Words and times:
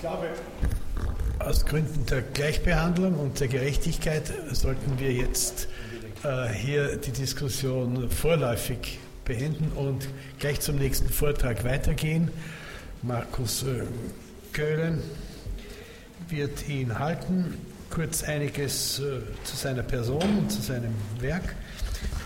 Ich 0.00 0.08
glaube, 0.08 0.28
aus 1.40 1.66
Gründen 1.66 2.06
der 2.06 2.22
Gleichbehandlung 2.22 3.20
und 3.20 3.38
der 3.38 3.48
Gerechtigkeit 3.48 4.32
sollten 4.50 4.98
wir 4.98 5.12
jetzt 5.12 5.68
äh, 6.24 6.48
hier 6.48 6.96
die 6.96 7.10
Diskussion 7.10 8.08
vorläufig 8.08 8.98
beenden 9.26 9.70
und 9.72 10.08
gleich 10.38 10.60
zum 10.60 10.76
nächsten 10.76 11.10
Vortrag 11.10 11.64
weitergehen. 11.64 12.30
Markus 13.02 13.62
äh, 13.64 13.82
Köhlen 14.54 15.02
wird 16.30 16.66
ihn 16.66 16.98
halten. 16.98 17.58
Kurz 17.90 18.22
einiges 18.22 19.00
äh, 19.00 19.20
zu 19.44 19.54
seiner 19.54 19.82
Person 19.82 20.38
und 20.38 20.50
zu 20.50 20.62
seinem 20.62 20.94
Werk. 21.18 21.54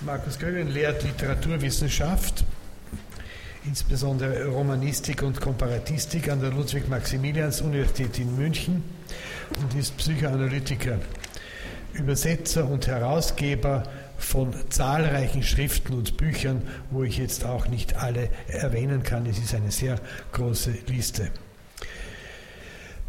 Markus 0.03 0.39
Köhlen 0.39 0.69
lehrt 0.69 1.03
Literaturwissenschaft, 1.03 2.45
insbesondere 3.67 4.47
Romanistik 4.47 5.23
und 5.23 5.41
Komparatistik 5.41 6.29
an 6.31 6.41
der 6.41 6.51
Ludwig-Maximilians-Universität 6.51 8.19
in 8.19 8.37
München 8.37 8.83
und 9.63 9.79
ist 9.79 9.97
Psychoanalytiker, 9.97 10.99
Übersetzer 11.95 12.69
und 12.69 12.87
Herausgeber 12.87 13.85
von 14.19 14.55
zahlreichen 14.71 15.43
Schriften 15.43 15.95
und 15.95 16.17
Büchern, 16.17 16.63
wo 16.91 17.05
ich 17.05 17.19
jetzt 17.19 17.45
auch 17.45 17.69
nicht 17.69 17.97
alle 17.97 18.29
erwähnen 18.49 19.03
kann. 19.03 19.27
Es 19.27 19.39
ist 19.39 19.55
eine 19.55 19.71
sehr 19.71 19.99
große 20.33 20.73
Liste. 20.87 21.31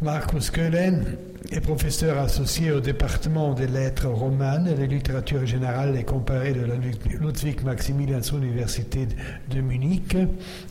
Marcus 0.02 0.50
Quelen 0.50 1.16
est 1.50 1.60
professeur 1.60 2.18
associé 2.18 2.70
au 2.70 2.80
département 2.80 3.54
des 3.54 3.66
lettres 3.66 4.08
romanes 4.08 4.68
et 4.68 4.74
de 4.74 4.84
littérature 4.84 5.46
générale 5.46 5.96
et 5.96 6.04
comparée 6.04 6.52
de 6.52 6.66
la 6.66 6.74
Ludwig 6.74 7.62
Maximilians 7.64 8.20
Université 8.20 9.08
de 9.50 9.60
Munich 9.62 10.14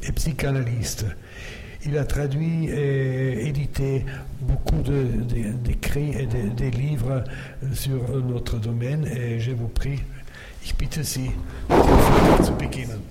et 0.03 0.11
psychanalyste. 0.11 1.07
Il 1.88 1.98
a 1.98 2.05
traduit 2.05 2.70
et 2.70 3.48
édité 3.48 4.05
beaucoup 4.41 4.84
d'écrits 4.84 6.13
et 6.20 6.27
de, 6.27 6.49
de, 6.55 6.70
livres 6.70 7.23
sur 7.73 8.21
notre 8.23 8.57
domaine 8.57 9.07
et 9.07 9.39
je 9.39 9.51
vous 9.51 9.70
prie, 9.70 10.01
ich 10.63 10.76
bitte 10.76 11.04
Sie, 11.04 11.32
zu 12.43 12.54
beginnen. 12.54 13.01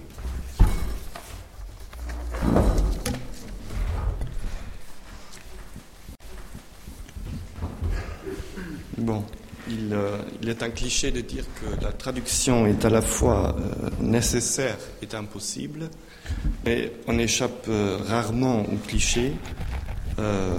Bon, 9.05 9.23
il, 9.69 9.93
euh, 9.93 10.17
il, 10.45 10.51
est 10.51 10.63
un 10.63 10.69
cliché 10.69 11.11
de 11.11 11.23
dire 11.23 11.45
que 11.55 11.83
la 11.83 11.91
traduction 11.91 12.67
est 12.67 12.85
à 12.85 12.91
la 12.91 13.01
fois 13.01 13.57
euh, 13.59 13.91
nécessaire 14.01 14.77
et 15.01 15.15
impossible, 15.15 15.89
mais 16.67 16.93
on 17.07 17.19
échappe 17.19 17.67
euh, 17.69 17.97
rarement 18.07 18.61
au 18.61 18.77
cliché, 18.87 19.33
euh, 20.19 20.53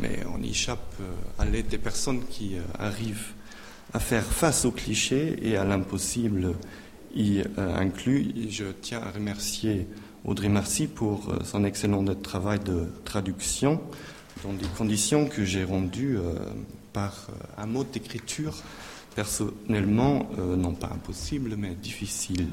mais 0.00 0.20
on 0.34 0.42
échappe 0.42 0.94
à 1.38 1.44
l'aide 1.44 1.68
des 1.68 1.78
personnes 1.78 2.24
qui 2.30 2.56
arrivent 2.78 3.32
à 3.92 4.00
faire 4.00 4.24
face 4.24 4.64
au 4.64 4.70
cliché 4.70 5.36
et 5.42 5.56
à 5.56 5.64
l'impossible 5.64 6.54
y 7.14 7.42
inclus. 7.56 8.32
Je 8.48 8.64
tiens 8.80 9.02
à 9.02 9.10
remercier 9.10 9.86
Audrey 10.24 10.48
Marcy 10.48 10.86
pour 10.86 11.34
son 11.44 11.64
excellent 11.64 12.04
travail 12.14 12.60
de 12.60 12.86
traduction 13.04 13.80
dans 14.44 14.52
des 14.52 14.66
conditions 14.78 15.26
que 15.26 15.44
j'ai 15.44 15.64
rendues 15.64 16.18
par 16.92 17.26
un 17.58 17.66
mode 17.66 17.90
d'écriture 17.90 18.54
personnellement, 19.20 20.30
euh, 20.38 20.56
non 20.56 20.72
pas 20.72 20.86
impossible, 20.86 21.54
mais 21.58 21.74
difficile. 21.74 22.48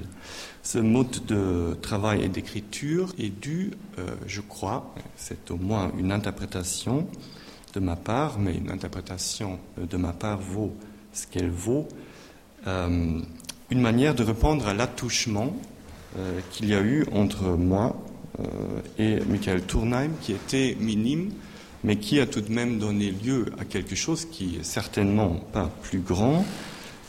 Ce 0.64 0.78
mode 0.78 1.26
de 1.26 1.78
travail 1.82 2.24
et 2.26 2.28
d'écriture 2.28 3.14
est 3.18 3.30
dû, 3.30 3.72
euh, 4.00 4.10
je 4.26 4.42
crois, 4.42 4.94
c'est 5.16 5.50
au 5.50 5.56
moins 5.56 5.94
une 5.98 6.12
interprétation 6.12 7.08
de 7.74 7.80
ma 7.80 7.96
part, 7.96 8.38
mais 8.38 8.54
une 8.54 8.70
interprétation 8.70 9.60
de 9.78 9.96
ma 9.96 10.12
part 10.12 10.42
vaut 10.42 10.76
ce 11.14 11.26
qu'elle 11.28 11.52
vaut, 11.52 11.88
une 12.66 13.82
manière 13.82 14.14
de 14.14 14.24
répondre 14.24 14.68
à 14.68 14.74
l'attouchement 14.74 15.56
qu'il 16.52 16.68
y 16.68 16.74
a 16.74 16.82
eu 16.82 17.06
entre 17.14 17.56
moi 17.56 17.96
et 19.00 19.20
Michael 19.22 19.62
Tournheim, 19.62 20.12
qui 20.22 20.34
était 20.34 20.76
minime, 20.80 21.32
mais 21.84 21.98
qui 21.98 22.20
a 22.20 22.26
tout 22.26 22.42
de 22.42 22.52
même 22.52 22.80
donné 22.80 23.12
lieu 23.12 23.46
à 23.60 23.66
quelque 23.66 23.96
chose 23.96 24.26
qui 24.26 24.58
est 24.60 24.64
certainement 24.64 25.36
pas 25.54 25.72
plus 25.84 26.00
grand, 26.00 26.46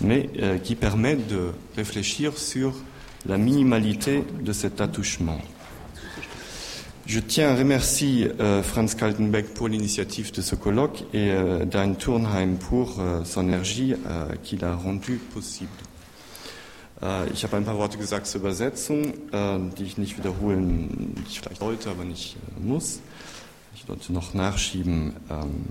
mais 0.01 0.31
euh, 0.41 0.59
qui 0.59 0.75
permet 0.75 1.17
de 1.17 1.51
réfléchir 1.77 2.37
sur 2.39 2.75
la 3.27 3.39
minimalité 3.39 4.25
de 4.41 4.53
cet 4.53 4.81
attouchement. 4.81 5.39
Je 7.07 7.21
tiens 7.21 7.49
à 7.49 7.57
remercier 7.57 8.31
euh, 8.39 8.63
Franz 8.63 8.95
Kaltenbeck 8.95 9.55
pour 9.55 9.69
l'initiative 9.69 10.31
de 10.31 10.43
ce 10.43 10.55
colloque 10.55 11.05
et 11.15 11.31
euh, 11.31 11.65
Dan 11.65 11.97
Turnheim 11.97 12.57
pour 12.59 13.01
euh, 13.01 13.25
son 13.25 13.45
énergie 13.49 13.95
euh, 14.07 14.35
qu'il 14.43 14.63
a 14.65 14.75
rendue 14.75 15.19
possible. 15.33 15.71
Ich 17.33 17.45
habe 17.45 17.57
ein 17.57 17.65
paar 17.65 17.79
Worte 17.79 17.97
gesagt 17.97 18.27
zur 18.27 18.41
Übersetzung, 18.41 19.15
äh, 19.31 19.59
die 19.79 19.85
ich 19.85 19.99
nicht 19.99 20.19
wiederholen, 20.19 21.15
die 21.17 21.31
ich 21.31 21.41
vielleicht 21.41 21.61
sollte, 21.61 21.91
aber 21.91 22.05
nicht 22.05 22.37
äh, 22.37 22.67
muss. 22.67 22.99
Sollte 23.89 24.13
noch 24.13 24.35
nachschieben, 24.35 25.15
ähm, 25.31 25.65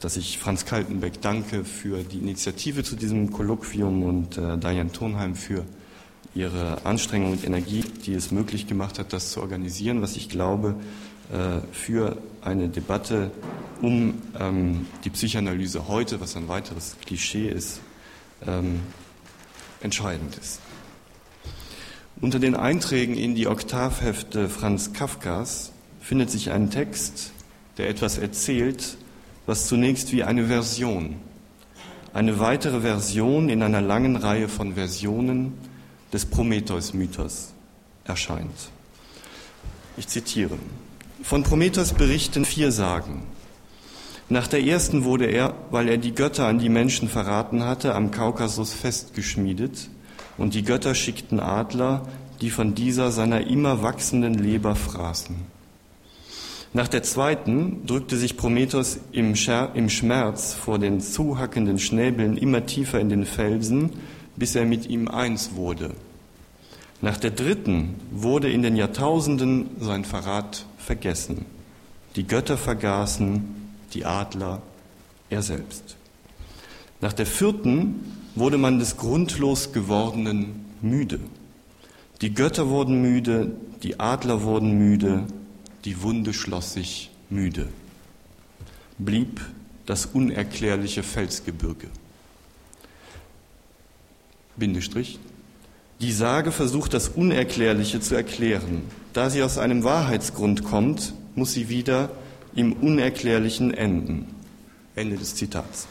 dass 0.00 0.16
ich 0.16 0.38
Franz 0.38 0.64
Kaltenbeck 0.64 1.20
danke 1.20 1.64
für 1.64 2.02
die 2.02 2.18
Initiative 2.18 2.82
zu 2.82 2.96
diesem 2.96 3.30
Kolloquium 3.30 4.02
und 4.02 4.36
äh, 4.36 4.58
Diane 4.58 4.90
Turnheim 4.90 5.36
für 5.36 5.64
ihre 6.34 6.84
Anstrengung 6.84 7.30
und 7.30 7.44
Energie, 7.44 7.84
die 8.04 8.14
es 8.14 8.32
möglich 8.32 8.66
gemacht 8.66 8.98
hat, 8.98 9.12
das 9.12 9.30
zu 9.30 9.42
organisieren, 9.42 10.02
was 10.02 10.16
ich 10.16 10.28
glaube, 10.28 10.74
äh, 11.32 11.60
für 11.70 12.16
eine 12.42 12.68
Debatte 12.68 13.30
um 13.80 14.20
ähm, 14.36 14.86
die 15.04 15.10
Psychoanalyse 15.10 15.86
heute, 15.86 16.20
was 16.20 16.34
ein 16.34 16.48
weiteres 16.48 16.96
Klischee 17.06 17.48
ist, 17.48 17.78
ähm, 18.44 18.80
entscheidend 19.82 20.36
ist. 20.36 20.58
Unter 22.20 22.40
den 22.40 22.56
Einträgen 22.56 23.14
in 23.14 23.36
die 23.36 23.46
Oktavhefte 23.46 24.48
Franz 24.48 24.92
Kafkas 24.92 25.70
findet 26.00 26.30
sich 26.30 26.50
ein 26.50 26.70
Text, 26.70 27.32
der 27.78 27.88
etwas 27.88 28.18
erzählt, 28.18 28.96
was 29.46 29.66
zunächst 29.66 30.12
wie 30.12 30.24
eine 30.24 30.46
Version, 30.46 31.16
eine 32.12 32.38
weitere 32.38 32.80
Version 32.80 33.48
in 33.48 33.62
einer 33.62 33.80
langen 33.80 34.16
Reihe 34.16 34.48
von 34.48 34.74
Versionen 34.74 35.52
des 36.12 36.26
Prometheus-Mythos 36.26 37.52
erscheint. 38.04 38.70
Ich 39.96 40.08
zitiere. 40.08 40.58
Von 41.22 41.42
Prometheus 41.42 41.92
berichten 41.92 42.44
vier 42.44 42.72
Sagen. 42.72 43.22
Nach 44.28 44.46
der 44.46 44.62
ersten 44.62 45.04
wurde 45.04 45.26
er, 45.26 45.54
weil 45.70 45.88
er 45.88 45.98
die 45.98 46.14
Götter 46.14 46.46
an 46.46 46.58
die 46.58 46.68
Menschen 46.68 47.08
verraten 47.08 47.64
hatte, 47.64 47.94
am 47.94 48.10
Kaukasus 48.10 48.72
festgeschmiedet, 48.72 49.90
und 50.38 50.54
die 50.54 50.62
Götter 50.62 50.94
schickten 50.94 51.38
Adler, 51.40 52.06
die 52.40 52.50
von 52.50 52.74
dieser 52.74 53.12
seiner 53.12 53.46
immer 53.46 53.82
wachsenden 53.82 54.34
Leber 54.34 54.74
fraßen. 54.74 55.36
Nach 56.72 56.86
der 56.86 57.02
zweiten 57.02 57.84
drückte 57.86 58.16
sich 58.16 58.36
Prometheus 58.36 59.00
im, 59.10 59.34
Schmerz 59.34 60.54
vor 60.54 60.78
den 60.78 61.00
zuhackenden 61.00 61.80
Schnäbeln 61.80 62.36
immer 62.36 62.64
tiefer 62.64 63.00
in 63.00 63.08
den 63.08 63.26
Felsen, 63.26 63.90
bis 64.36 64.54
er 64.54 64.64
mit 64.66 64.86
ihm 64.86 65.08
eins 65.08 65.56
wurde. 65.56 65.90
Nach 67.02 67.16
der 67.16 67.32
dritten 67.32 67.96
wurde 68.12 68.52
in 68.52 68.62
den 68.62 68.76
Jahrtausenden 68.76 69.70
sein 69.80 70.04
Verrat 70.04 70.64
vergessen. 70.78 71.44
Die 72.14 72.26
Götter 72.26 72.56
vergaßen, 72.56 73.42
die 73.92 74.04
Adler, 74.04 74.62
er 75.28 75.42
selbst. 75.42 75.96
Nach 77.00 77.12
der 77.12 77.26
vierten 77.26 78.16
wurde 78.36 78.58
man 78.58 78.78
des 78.78 78.96
grundlos 78.96 79.72
gewordenen 79.72 80.66
müde. 80.82 81.18
Die 82.20 82.32
Götter 82.32 82.68
wurden 82.68 83.02
müde, 83.02 83.52
die 83.82 83.98
Adler 83.98 84.42
wurden 84.42 84.78
müde, 84.78 85.24
die 85.84 86.02
Wunde 86.02 86.32
schloss 86.32 86.74
sich 86.74 87.10
müde. 87.28 87.68
Blieb 88.98 89.40
das 89.86 90.06
unerklärliche 90.06 91.02
Felsgebirge. 91.02 91.88
Bindestrich. 94.56 95.18
Die 96.00 96.12
Sage 96.12 96.52
versucht 96.52 96.94
das 96.94 97.08
Unerklärliche 97.08 98.00
zu 98.00 98.14
erklären. 98.14 98.82
Da 99.12 99.30
sie 99.30 99.42
aus 99.42 99.58
einem 99.58 99.84
Wahrheitsgrund 99.84 100.64
kommt, 100.64 101.14
muss 101.34 101.52
sie 101.52 101.68
wieder 101.68 102.10
im 102.54 102.72
Unerklärlichen 102.74 103.74
enden. 103.74 104.26
Ende 104.94 105.16
des 105.16 105.34
Zitats. 105.34 105.86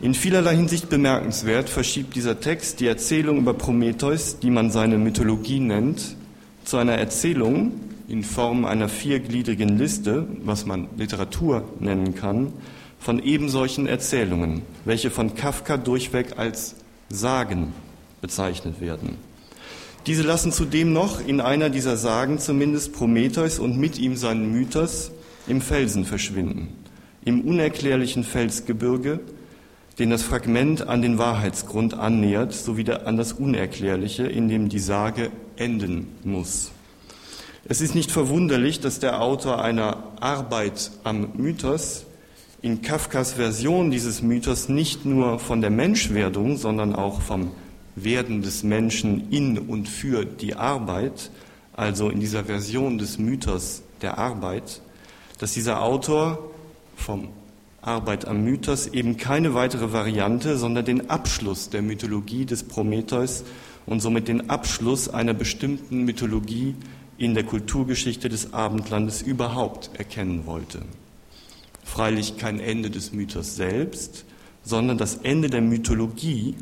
In 0.00 0.14
vielerlei 0.14 0.54
Hinsicht 0.54 0.88
bemerkenswert 0.88 1.68
verschiebt 1.68 2.14
dieser 2.14 2.40
Text 2.40 2.78
die 2.78 2.86
Erzählung 2.86 3.38
über 3.38 3.54
Prometheus, 3.54 4.38
die 4.38 4.50
man 4.50 4.70
seine 4.70 4.96
Mythologie 4.96 5.58
nennt, 5.58 6.16
zu 6.64 6.76
einer 6.76 6.94
Erzählung, 6.94 7.72
in 8.08 8.24
Form 8.24 8.64
einer 8.64 8.88
viergliedrigen 8.88 9.76
Liste, 9.78 10.26
was 10.42 10.64
man 10.64 10.88
Literatur 10.96 11.64
nennen 11.78 12.14
kann, 12.14 12.52
von 12.98 13.22
ebensolchen 13.22 13.86
Erzählungen, 13.86 14.62
welche 14.84 15.10
von 15.10 15.34
Kafka 15.34 15.76
durchweg 15.76 16.38
als 16.38 16.74
Sagen 17.10 17.74
bezeichnet 18.20 18.80
werden. 18.80 19.16
Diese 20.06 20.22
lassen 20.22 20.52
zudem 20.52 20.92
noch 20.92 21.24
in 21.24 21.40
einer 21.40 21.68
dieser 21.68 21.96
Sagen 21.96 22.38
zumindest 22.38 22.94
Prometheus 22.94 23.58
und 23.58 23.78
mit 23.78 23.98
ihm 23.98 24.16
seinen 24.16 24.52
Mythos 24.52 25.10
im 25.46 25.60
Felsen 25.60 26.04
verschwinden, 26.04 26.68
im 27.24 27.42
unerklärlichen 27.42 28.24
Felsgebirge, 28.24 29.20
den 29.98 30.10
das 30.10 30.22
Fragment 30.22 30.88
an 30.88 31.02
den 31.02 31.18
Wahrheitsgrund 31.18 31.92
annähert, 31.92 32.54
sowie 32.54 32.90
an 32.90 33.16
das 33.16 33.32
Unerklärliche, 33.32 34.26
in 34.26 34.48
dem 34.48 34.68
die 34.68 34.78
Sage 34.78 35.30
enden 35.56 36.08
muss. 36.24 36.70
Es 37.70 37.82
ist 37.82 37.94
nicht 37.94 38.10
verwunderlich, 38.10 38.80
dass 38.80 38.98
der 38.98 39.20
Autor 39.20 39.62
einer 39.62 40.02
Arbeit 40.20 40.90
am 41.04 41.32
Mythos 41.36 42.06
in 42.62 42.80
Kafkas 42.80 43.34
Version 43.34 43.90
dieses 43.90 44.22
Mythos 44.22 44.70
nicht 44.70 45.04
nur 45.04 45.38
von 45.38 45.60
der 45.60 45.68
Menschwerdung, 45.68 46.56
sondern 46.56 46.94
auch 46.94 47.20
vom 47.20 47.50
Werden 47.94 48.40
des 48.40 48.62
Menschen 48.62 49.30
in 49.30 49.58
und 49.58 49.86
für 49.86 50.24
die 50.24 50.54
Arbeit, 50.54 51.30
also 51.76 52.08
in 52.08 52.20
dieser 52.20 52.44
Version 52.44 52.96
des 52.96 53.18
Mythos 53.18 53.82
der 54.00 54.16
Arbeit, 54.16 54.80
dass 55.38 55.52
dieser 55.52 55.82
Autor 55.82 56.38
vom 56.96 57.28
Arbeit 57.82 58.26
am 58.26 58.44
Mythos 58.44 58.86
eben 58.86 59.18
keine 59.18 59.52
weitere 59.52 59.92
Variante, 59.92 60.56
sondern 60.56 60.86
den 60.86 61.10
Abschluss 61.10 61.68
der 61.68 61.82
Mythologie 61.82 62.46
des 62.46 62.62
Prometheus 62.62 63.44
und 63.84 64.00
somit 64.00 64.26
den 64.26 64.48
Abschluss 64.48 65.10
einer 65.10 65.34
bestimmten 65.34 66.04
Mythologie 66.04 66.74
in 67.18 67.34
der 67.34 67.44
Kulturgeschichte 67.44 68.28
des 68.28 68.54
Abendlandes 68.54 69.22
überhaupt 69.22 69.90
erkennen 69.98 70.46
wollte. 70.46 70.82
Freilich 71.84 72.38
kein 72.38 72.60
Ende 72.60 72.90
des 72.90 73.12
Mythos 73.12 73.56
selbst, 73.56 74.24
sondern 74.62 74.98
das 74.98 75.16
Ende 75.16 75.50
der 75.50 75.60
Mythologie 75.60 76.54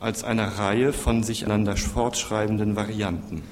als 0.00 0.24
einer 0.24 0.46
Reihe 0.46 0.92
von 0.92 1.22
sich 1.22 1.44
einander 1.44 1.76
fortschreibenden 1.76 2.74
Varianten. 2.74 3.42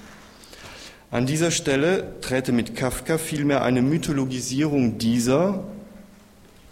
An 1.10 1.26
dieser 1.26 1.50
Stelle 1.50 2.20
träte 2.20 2.52
mit 2.52 2.74
Kafka 2.74 3.18
vielmehr 3.18 3.62
eine 3.62 3.82
Mythologisierung 3.82 4.98
dieser 4.98 5.64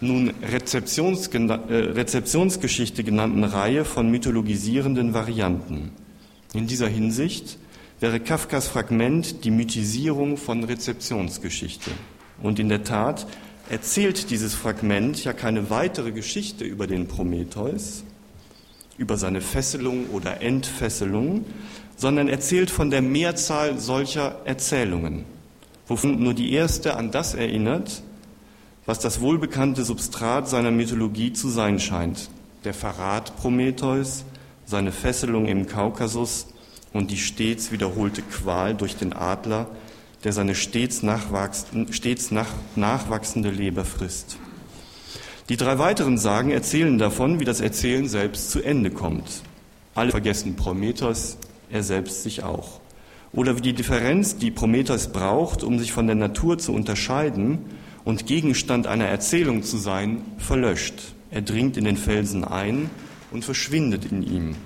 nun 0.00 0.32
Rezeptions, 0.42 1.28
äh, 1.28 1.38
Rezeptionsgeschichte 1.72 3.02
genannten 3.02 3.44
Reihe 3.44 3.84
von 3.84 4.10
mythologisierenden 4.10 5.14
Varianten. 5.14 5.92
In 6.52 6.66
dieser 6.66 6.88
Hinsicht 6.88 7.58
wäre 8.00 8.20
Kafkas 8.20 8.68
Fragment 8.68 9.44
die 9.44 9.50
Mythisierung 9.50 10.36
von 10.36 10.64
Rezeptionsgeschichte. 10.64 11.90
Und 12.42 12.58
in 12.58 12.68
der 12.68 12.84
Tat 12.84 13.26
erzählt 13.70 14.30
dieses 14.30 14.54
Fragment 14.54 15.24
ja 15.24 15.32
keine 15.32 15.70
weitere 15.70 16.12
Geschichte 16.12 16.64
über 16.64 16.86
den 16.86 17.08
Prometheus, 17.08 18.04
über 18.98 19.16
seine 19.16 19.40
Fesselung 19.40 20.10
oder 20.10 20.42
Entfesselung, 20.42 21.44
sondern 21.96 22.28
erzählt 22.28 22.70
von 22.70 22.90
der 22.90 23.02
Mehrzahl 23.02 23.78
solcher 23.78 24.40
Erzählungen, 24.44 25.24
wovon 25.86 26.22
nur 26.22 26.34
die 26.34 26.52
erste 26.52 26.96
an 26.96 27.10
das 27.10 27.34
erinnert, 27.34 28.02
was 28.84 28.98
das 29.00 29.20
wohlbekannte 29.20 29.84
Substrat 29.84 30.48
seiner 30.48 30.70
Mythologie 30.70 31.32
zu 31.32 31.48
sein 31.48 31.80
scheint, 31.80 32.28
der 32.64 32.74
Verrat 32.74 33.36
Prometheus, 33.36 34.24
seine 34.64 34.92
Fesselung 34.92 35.46
im 35.46 35.66
Kaukasus 35.66 36.48
und 36.92 37.10
die 37.10 37.18
stets 37.18 37.72
wiederholte 37.72 38.22
Qual 38.22 38.74
durch 38.74 38.96
den 38.96 39.12
Adler, 39.12 39.68
der 40.24 40.32
seine 40.32 40.54
stets, 40.54 41.02
stets 41.90 42.30
nach, 42.30 42.48
nachwachsende 42.74 43.50
Leber 43.50 43.84
frisst. 43.84 44.38
Die 45.48 45.56
drei 45.56 45.78
weiteren 45.78 46.18
Sagen 46.18 46.50
erzählen 46.50 46.98
davon, 46.98 47.38
wie 47.38 47.44
das 47.44 47.60
Erzählen 47.60 48.08
selbst 48.08 48.50
zu 48.50 48.62
Ende 48.62 48.90
kommt. 48.90 49.42
Alle 49.94 50.10
vergessen 50.10 50.56
Prometheus, 50.56 51.36
er 51.70 51.82
selbst 51.82 52.24
sich 52.24 52.42
auch. 52.42 52.80
Oder 53.32 53.56
wie 53.56 53.62
die 53.62 53.72
Differenz, 53.72 54.38
die 54.38 54.50
Prometheus 54.50 55.08
braucht, 55.08 55.62
um 55.62 55.78
sich 55.78 55.92
von 55.92 56.06
der 56.06 56.16
Natur 56.16 56.58
zu 56.58 56.72
unterscheiden 56.72 57.58
und 58.04 58.26
Gegenstand 58.26 58.86
einer 58.86 59.06
Erzählung 59.06 59.62
zu 59.62 59.76
sein, 59.76 60.22
verlöscht. 60.38 61.14
Er 61.30 61.42
dringt 61.42 61.76
in 61.76 61.84
den 61.84 61.96
Felsen 61.96 62.44
ein 62.44 62.90
und 63.30 63.44
verschwindet 63.44 64.10
in 64.10 64.22
ihm. 64.22 64.56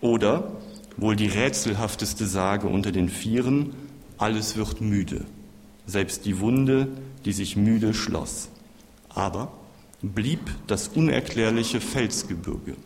Oder, 0.00 0.52
wohl 0.98 1.16
die 1.16 1.28
rätselhafteste 1.28 2.26
Sage 2.26 2.66
unter 2.66 2.92
den 2.92 3.08
Vieren, 3.08 3.70
alles 4.18 4.56
wird 4.56 4.80
müde, 4.80 5.24
selbst 5.86 6.26
die 6.26 6.40
Wunde, 6.40 6.88
die 7.24 7.32
sich 7.32 7.56
müde 7.56 7.94
schloss. 7.94 8.48
Aber 9.08 9.52
blieb 10.02 10.40
das 10.66 10.88
unerklärliche 10.88 11.80
Felsgebirge. 11.80 12.76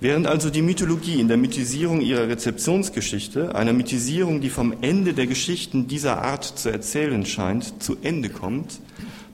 Während 0.00 0.26
also 0.26 0.50
die 0.50 0.62
Mythologie 0.62 1.20
in 1.20 1.28
der 1.28 1.36
Mythisierung 1.36 2.00
ihrer 2.00 2.28
Rezeptionsgeschichte, 2.28 3.54
einer 3.54 3.72
Mythisierung, 3.72 4.40
die 4.40 4.50
vom 4.50 4.74
Ende 4.82 5.14
der 5.14 5.26
Geschichten 5.26 5.86
dieser 5.86 6.22
Art 6.22 6.44
zu 6.44 6.68
erzählen 6.68 7.24
scheint, 7.24 7.82
zu 7.82 7.96
Ende 8.02 8.28
kommt, 8.28 8.80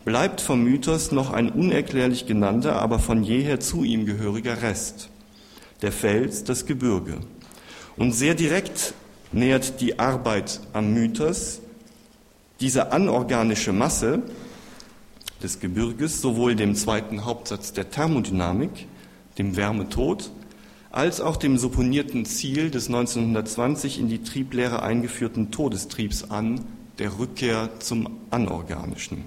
bleibt 0.05 0.41
vom 0.41 0.63
Mythos 0.63 1.13
noch 1.13 1.33
ein 1.33 1.51
unerklärlich 1.51 2.27
genannter, 2.27 2.77
aber 2.77 2.99
von 2.99 3.23
jeher 3.23 3.61
zu 3.61 3.85
ihm 3.85 4.07
gehöriger 4.07 4.63
Rest. 4.63 5.09
Der 5.83 5.93
Fels, 5.93 6.45
das 6.45 6.67
Gebirge. 6.67 7.19
Und 7.97 8.13
sehr 8.13 8.35
direkt 8.35 8.95
nähert 9.33 9.81
die 9.81 9.99
Arbeit 9.99 10.61
am 10.73 10.93
Mythos 10.95 11.61
diese 12.61 12.93
anorganische 12.93 13.73
Masse 13.73 14.23
des 15.43 15.61
Gebirges 15.61 16.21
sowohl 16.21 16.55
dem 16.55 16.75
zweiten 16.75 17.25
Hauptsatz 17.25 17.73
der 17.73 17.91
Thermodynamik, 17.91 18.87
dem 19.39 19.57
Wärmetod, 19.57 20.31
als 20.91 21.21
auch 21.21 21.37
dem 21.37 21.57
supponierten 21.57 22.25
Ziel 22.25 22.71
des 22.71 22.89
1920 22.89 23.99
in 24.01 24.09
die 24.09 24.23
Trieblehre 24.23 24.83
eingeführten 24.83 25.51
Todestriebs 25.51 26.31
an, 26.31 26.61
der 26.99 27.19
Rückkehr 27.19 27.71
zum 27.79 28.19
Anorganischen. 28.31 29.25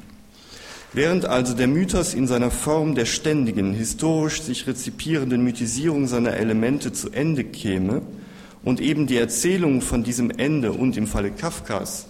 Während 0.92 1.26
also 1.26 1.56
der 1.56 1.68
Mythos 1.68 2.14
in 2.14 2.28
seiner 2.28 2.52
Form 2.52 2.94
der 2.94 3.06
ständigen, 3.06 3.74
historisch 3.74 4.44
sich 4.44 4.68
rezipierenden 4.68 5.44
Mythisierung 5.44 6.06
seiner 6.06 6.34
Elemente 6.34 6.92
zu 6.92 7.10
Ende 7.10 7.44
käme, 7.44 8.04
und 8.64 8.80
eben 8.80 9.08
die 9.08 9.18
Erzählung 9.18 9.82
von 9.82 10.04
diesem 10.04 10.32
Ende 10.32 10.72
und 10.72 10.98
im 10.98 11.08
Falle 11.08 11.32
Kafkas 11.32 12.08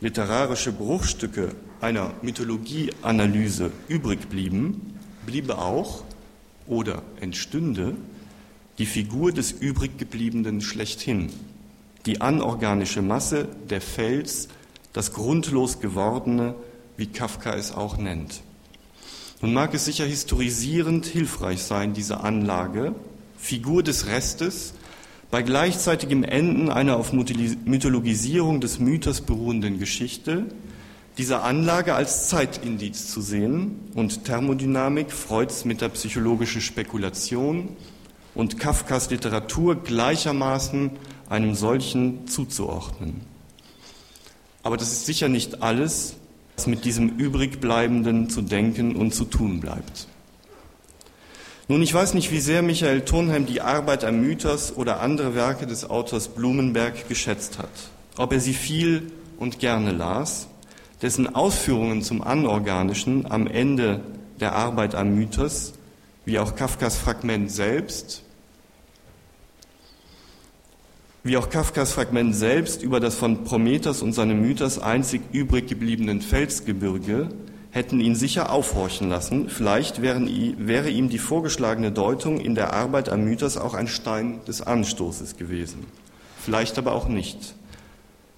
literarische 0.00 0.72
Bruchstücke 0.72 1.54
einer 1.80 2.12
Mythologieanalyse 2.22 3.70
übrig 3.88 4.28
blieben, 4.28 4.98
bliebe 5.24 5.58
auch 5.58 6.02
oder 6.66 7.02
entstünde 7.20 7.94
die 8.78 8.86
Figur 8.86 9.32
des 9.32 9.52
übriggebliebenen 9.52 10.60
schlechthin, 10.60 11.32
die 12.06 12.20
anorganische 12.20 13.02
Masse, 13.02 13.48
der 13.70 13.80
Fels, 13.80 14.48
das 14.92 15.12
grundlos 15.12 15.80
gewordene, 15.80 16.54
wie 16.96 17.06
Kafka 17.06 17.54
es 17.54 17.72
auch 17.72 17.96
nennt. 17.96 18.42
Nun 19.40 19.54
mag 19.54 19.74
es 19.74 19.84
sicher 19.84 20.04
historisierend 20.04 21.06
hilfreich 21.06 21.62
sein, 21.62 21.94
diese 21.94 22.20
Anlage, 22.20 22.94
Figur 23.36 23.82
des 23.82 24.06
Restes, 24.06 24.74
bei 25.30 25.42
gleichzeitigem 25.42 26.22
Enden 26.22 26.70
einer 26.70 26.96
auf 26.96 27.12
Mythologisierung 27.12 28.60
des 28.60 28.78
Mythos 28.78 29.20
beruhenden 29.20 29.78
Geschichte 29.78 30.46
dieser 31.18 31.44
Anlage 31.44 31.94
als 31.94 32.28
Zeitindiz 32.28 33.08
zu 33.10 33.20
sehen 33.20 33.78
und 33.94 34.24
Thermodynamik, 34.24 35.12
Freuds 35.12 35.64
metapsychologische 35.64 36.60
Spekulation 36.60 37.76
und 38.34 38.58
Kafkas 38.58 39.10
Literatur 39.10 39.76
gleichermaßen 39.76 40.90
einem 41.28 41.54
solchen 41.54 42.26
zuzuordnen. 42.26 43.20
Aber 44.64 44.76
das 44.76 44.92
ist 44.92 45.06
sicher 45.06 45.28
nicht 45.28 45.62
alles, 45.62 46.16
was 46.56 46.66
mit 46.66 46.84
diesem 46.84 47.10
übrigbleibenden 47.10 48.28
zu 48.28 48.42
denken 48.42 48.96
und 48.96 49.14
zu 49.14 49.24
tun 49.24 49.60
bleibt. 49.60 50.08
Nun, 51.66 51.80
ich 51.80 51.94
weiß 51.94 52.12
nicht, 52.12 52.30
wie 52.30 52.40
sehr 52.40 52.60
Michael 52.60 53.06
Turnheim 53.06 53.46
die 53.46 53.62
Arbeit 53.62 54.04
am 54.04 54.20
Mythos 54.20 54.76
oder 54.76 55.00
andere 55.00 55.34
Werke 55.34 55.66
des 55.66 55.88
Autors 55.88 56.28
Blumenberg 56.28 57.08
geschätzt 57.08 57.58
hat, 57.58 57.70
ob 58.18 58.34
er 58.34 58.40
sie 58.40 58.52
viel 58.52 59.10
und 59.38 59.60
gerne 59.60 59.92
las, 59.92 60.46
dessen 61.00 61.34
Ausführungen 61.34 62.02
zum 62.02 62.20
Anorganischen 62.20 63.30
am 63.30 63.46
Ende 63.46 64.00
der 64.40 64.54
Arbeit 64.54 64.94
am 64.94 65.14
Mythos, 65.14 65.72
wie 66.26 66.38
auch 66.38 66.54
Kafkas 66.54 66.98
Fragment 66.98 67.50
selbst, 67.50 68.22
wie 71.22 71.38
auch 71.38 71.48
Kafkas 71.48 71.92
Fragment 71.92 72.36
selbst 72.36 72.82
über 72.82 73.00
das 73.00 73.14
von 73.14 73.44
Prometheus 73.44 74.02
und 74.02 74.12
seinem 74.12 74.42
Mythos 74.42 74.78
einzig 74.78 75.22
übrig 75.32 75.66
gebliebenen 75.66 76.20
Felsgebirge 76.20 77.30
hätten 77.74 77.98
ihn 77.98 78.14
sicher 78.14 78.52
aufhorchen 78.52 79.08
lassen. 79.08 79.48
Vielleicht 79.48 80.00
wäre 80.00 80.88
ihm 80.88 81.08
die 81.08 81.18
vorgeschlagene 81.18 81.90
Deutung 81.90 82.38
in 82.38 82.54
der 82.54 82.72
Arbeit 82.72 83.08
am 83.08 83.24
Mythos 83.24 83.56
auch 83.56 83.74
ein 83.74 83.88
Stein 83.88 84.38
des 84.46 84.62
Anstoßes 84.62 85.36
gewesen. 85.36 85.84
Vielleicht 86.38 86.78
aber 86.78 86.92
auch 86.92 87.08
nicht. 87.08 87.56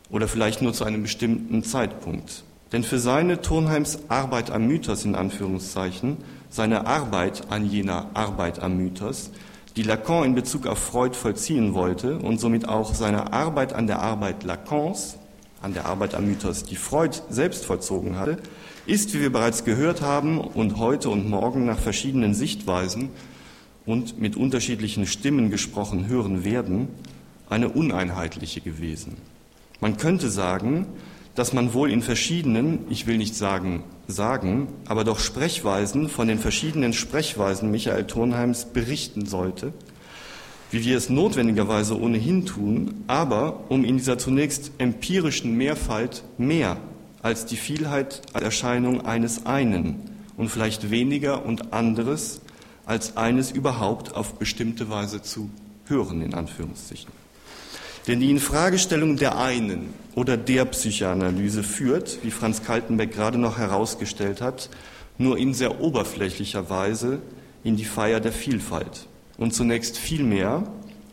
Oder 0.08 0.26
vielleicht 0.26 0.62
nur 0.62 0.72
zu 0.72 0.84
einem 0.84 1.02
bestimmten 1.02 1.62
Zeitpunkt. 1.62 2.44
Denn 2.72 2.82
für 2.82 2.98
seine 2.98 3.42
Turnheims 3.42 3.98
Arbeit 4.08 4.50
am 4.50 4.66
Mythos 4.66 5.04
in 5.04 5.14
Anführungszeichen, 5.14 6.16
seine 6.48 6.86
Arbeit 6.86 7.42
an 7.50 7.66
jener 7.66 8.06
Arbeit 8.14 8.60
am 8.60 8.78
Mythos, 8.78 9.32
die 9.76 9.82
Lacan 9.82 10.24
in 10.24 10.34
Bezug 10.34 10.66
auf 10.66 10.78
Freud 10.78 11.14
vollziehen 11.14 11.74
wollte 11.74 12.18
und 12.20 12.40
somit 12.40 12.66
auch 12.66 12.94
seine 12.94 13.34
Arbeit 13.34 13.74
an 13.74 13.86
der 13.86 13.98
Arbeit 13.98 14.44
Lacans, 14.44 15.18
an 15.60 15.74
der 15.74 15.84
Arbeit 15.84 16.14
am 16.14 16.24
Mythos, 16.24 16.62
die 16.62 16.76
Freud 16.76 17.18
selbst 17.28 17.66
vollzogen 17.66 18.18
hatte, 18.18 18.38
ist, 18.86 19.14
wie 19.14 19.20
wir 19.20 19.32
bereits 19.32 19.64
gehört 19.64 20.00
haben 20.00 20.38
und 20.38 20.76
heute 20.76 21.10
und 21.10 21.28
morgen 21.28 21.66
nach 21.66 21.78
verschiedenen 21.78 22.34
Sichtweisen 22.34 23.10
und 23.84 24.20
mit 24.20 24.36
unterschiedlichen 24.36 25.06
Stimmen 25.06 25.50
gesprochen 25.50 26.06
hören 26.08 26.44
werden, 26.44 26.88
eine 27.48 27.68
uneinheitliche 27.68 28.60
gewesen. 28.60 29.16
Man 29.80 29.96
könnte 29.96 30.30
sagen, 30.30 30.86
dass 31.34 31.52
man 31.52 31.74
wohl 31.74 31.90
in 31.90 32.02
verschiedenen, 32.02 32.80
ich 32.88 33.06
will 33.06 33.18
nicht 33.18 33.34
sagen 33.34 33.84
sagen, 34.08 34.68
aber 34.86 35.04
doch 35.04 35.18
Sprechweisen 35.18 36.08
von 36.08 36.28
den 36.28 36.38
verschiedenen 36.38 36.92
Sprechweisen 36.92 37.70
Michael 37.70 38.06
Turnheims 38.06 38.66
berichten 38.66 39.26
sollte, 39.26 39.72
wie 40.70 40.84
wir 40.84 40.96
es 40.96 41.10
notwendigerweise 41.10 42.00
ohnehin 42.00 42.46
tun, 42.46 43.04
aber 43.06 43.64
um 43.68 43.84
in 43.84 43.96
dieser 43.96 44.18
zunächst 44.18 44.70
empirischen 44.78 45.56
Mehrfalt 45.56 46.22
mehr 46.38 46.76
als 47.22 47.46
die 47.46 47.56
Vielheit 47.56 48.22
als 48.32 48.44
Erscheinung 48.44 49.04
eines 49.04 49.46
einen 49.46 49.96
und 50.36 50.48
vielleicht 50.48 50.90
weniger 50.90 51.44
und 51.44 51.72
anderes 51.72 52.40
als 52.84 53.16
eines 53.16 53.50
überhaupt 53.50 54.14
auf 54.14 54.34
bestimmte 54.34 54.88
Weise 54.88 55.22
zu 55.22 55.50
hören, 55.86 56.22
in 56.22 56.34
Anführungszeichen. 56.34 57.10
Denn 58.06 58.20
die 58.20 58.30
Infragestellung 58.30 59.16
der 59.16 59.36
einen 59.36 59.92
oder 60.14 60.36
der 60.36 60.64
Psychoanalyse 60.66 61.64
führt, 61.64 62.18
wie 62.22 62.30
Franz 62.30 62.62
Kaltenbeck 62.62 63.12
gerade 63.12 63.38
noch 63.38 63.58
herausgestellt 63.58 64.40
hat, 64.40 64.70
nur 65.18 65.38
in 65.38 65.54
sehr 65.54 65.80
oberflächlicher 65.80 66.70
Weise 66.70 67.20
in 67.64 67.76
die 67.76 67.84
Feier 67.84 68.20
der 68.20 68.32
Vielfalt 68.32 69.08
und 69.38 69.54
zunächst 69.54 69.98
vielmehr, 69.98 70.64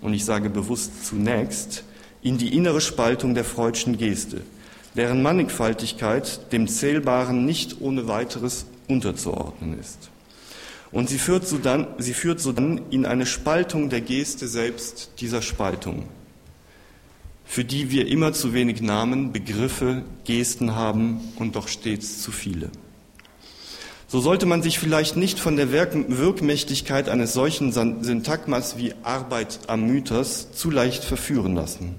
und 0.01 0.13
ich 0.13 0.25
sage 0.25 0.49
bewusst 0.49 1.05
zunächst, 1.05 1.83
in 2.21 2.37
die 2.37 2.55
innere 2.55 2.81
Spaltung 2.81 3.33
der 3.33 3.43
freudschen 3.43 3.97
Geste, 3.97 4.41
deren 4.95 5.23
Mannigfaltigkeit 5.23 6.51
dem 6.51 6.67
Zählbaren 6.67 7.45
nicht 7.45 7.81
ohne 7.81 8.07
weiteres 8.07 8.65
unterzuordnen 8.87 9.79
ist. 9.79 10.09
Und 10.91 11.09
sie 11.09 11.17
führt, 11.17 11.47
so 11.47 11.57
dann, 11.57 11.87
sie 11.97 12.13
führt 12.13 12.39
sodann 12.39 12.81
in 12.91 13.05
eine 13.05 13.25
Spaltung 13.25 13.89
der 13.89 14.01
Geste 14.01 14.47
selbst 14.47 15.13
dieser 15.19 15.41
Spaltung, 15.41 16.03
für 17.45 17.65
die 17.65 17.89
wir 17.89 18.07
immer 18.07 18.33
zu 18.33 18.53
wenig 18.53 18.81
Namen, 18.81 19.31
Begriffe, 19.31 20.03
Gesten 20.25 20.75
haben 20.75 21.19
und 21.37 21.55
doch 21.55 21.67
stets 21.67 22.21
zu 22.21 22.31
viele. 22.31 22.69
So 24.07 24.19
sollte 24.19 24.45
man 24.45 24.61
sich 24.61 24.77
vielleicht 24.77 25.17
nicht 25.17 25.39
von 25.39 25.55
der 25.55 25.71
Wirkmächtigkeit 25.71 27.09
eines 27.09 27.33
solchen 27.33 27.71
Syntagmas 27.71 28.77
wie 28.77 28.93
Arbeit 29.01 29.61
am 29.65 29.87
Mythos 29.87 30.51
zu 30.51 30.69
leicht 30.69 31.03
verführen 31.03 31.55
lassen 31.55 31.95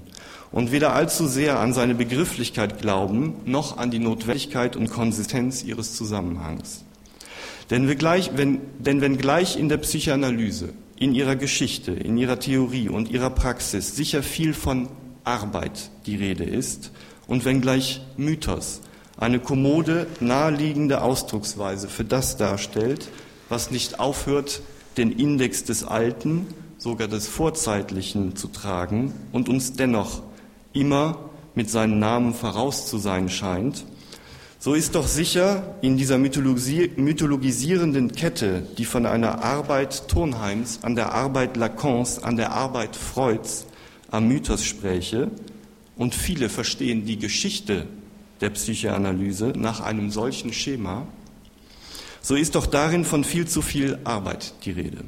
und 0.55 0.71
weder 0.71 0.93
allzu 0.93 1.27
sehr 1.27 1.59
an 1.59 1.73
seine 1.73 1.95
Begrifflichkeit 1.95 2.81
glauben, 2.81 3.33
noch 3.43 3.77
an 3.77 3.91
die 3.91 3.99
Notwendigkeit 3.99 4.77
und 4.77 4.89
Konsistenz 4.89 5.63
ihres 5.63 5.95
Zusammenhangs. 5.97 6.85
Denn, 7.69 7.93
gleich, 7.97 8.31
wenn, 8.35 8.61
denn 8.79 9.01
wenn 9.01 9.17
gleich 9.17 9.59
in 9.59 9.67
der 9.67 9.77
Psychoanalyse, 9.77 10.69
in 10.97 11.13
ihrer 11.13 11.35
Geschichte, 11.35 11.91
in 11.91 12.17
ihrer 12.17 12.39
Theorie 12.39 12.87
und 12.87 13.11
ihrer 13.11 13.31
Praxis 13.31 13.97
sicher 13.97 14.23
viel 14.23 14.53
von 14.53 14.87
Arbeit 15.25 15.91
die 16.05 16.15
Rede 16.15 16.45
ist 16.45 16.91
und 17.27 17.43
wenngleich 17.43 17.99
Mythos 18.15 18.79
eine 19.17 19.39
kommode, 19.39 20.07
naheliegende 20.21 21.01
Ausdrucksweise 21.01 21.89
für 21.89 22.05
das 22.05 22.37
darstellt, 22.37 23.09
was 23.49 23.71
nicht 23.71 23.99
aufhört, 23.99 24.61
den 24.95 25.11
Index 25.11 25.65
des 25.65 25.83
Alten, 25.83 26.47
sogar 26.77 27.09
des 27.09 27.27
Vorzeitlichen 27.27 28.37
zu 28.37 28.47
tragen 28.47 29.11
und 29.33 29.49
uns 29.49 29.73
dennoch 29.73 30.23
immer 30.75 31.29
mit 31.55 31.69
seinen 31.69 31.99
Namen 31.99 32.33
voraus 32.33 32.87
zu 32.87 32.97
sein 32.97 33.29
scheint, 33.29 33.85
so 34.59 34.73
ist 34.73 34.95
doch 34.95 35.07
sicher 35.07 35.75
in 35.81 35.95
dieser 35.95 36.17
mythologisierenden 36.17 38.11
Kette, 38.13 38.67
die 38.77 38.85
von 38.85 39.05
einer 39.05 39.43
Arbeit 39.43 40.07
Turnheims 40.07 40.79
an 40.81 40.95
der 40.95 41.13
Arbeit 41.13 41.55
Lacans, 41.55 42.23
an 42.23 42.35
der 42.35 42.51
Arbeit 42.51 42.95
Freuds 42.95 43.67
am 44.11 44.27
Mythos 44.27 44.63
spräche, 44.65 45.29
und 45.97 46.13
viele 46.13 46.49
verstehen 46.49 47.05
die 47.05 47.17
Geschichte 47.17 47.87
der 48.41 48.49
Psychoanalyse 48.49 49.53
nach 49.55 49.79
einem 49.81 50.11
solchen 50.11 50.51
Schema, 50.51 51.07
so 52.21 52.35
ist 52.35 52.55
doch 52.55 52.65
darin 52.65 53.05
von 53.05 53.23
viel 53.23 53.47
zu 53.47 53.61
viel 53.61 53.99
Arbeit 54.03 54.55
die 54.65 54.71
Rede. 54.71 55.03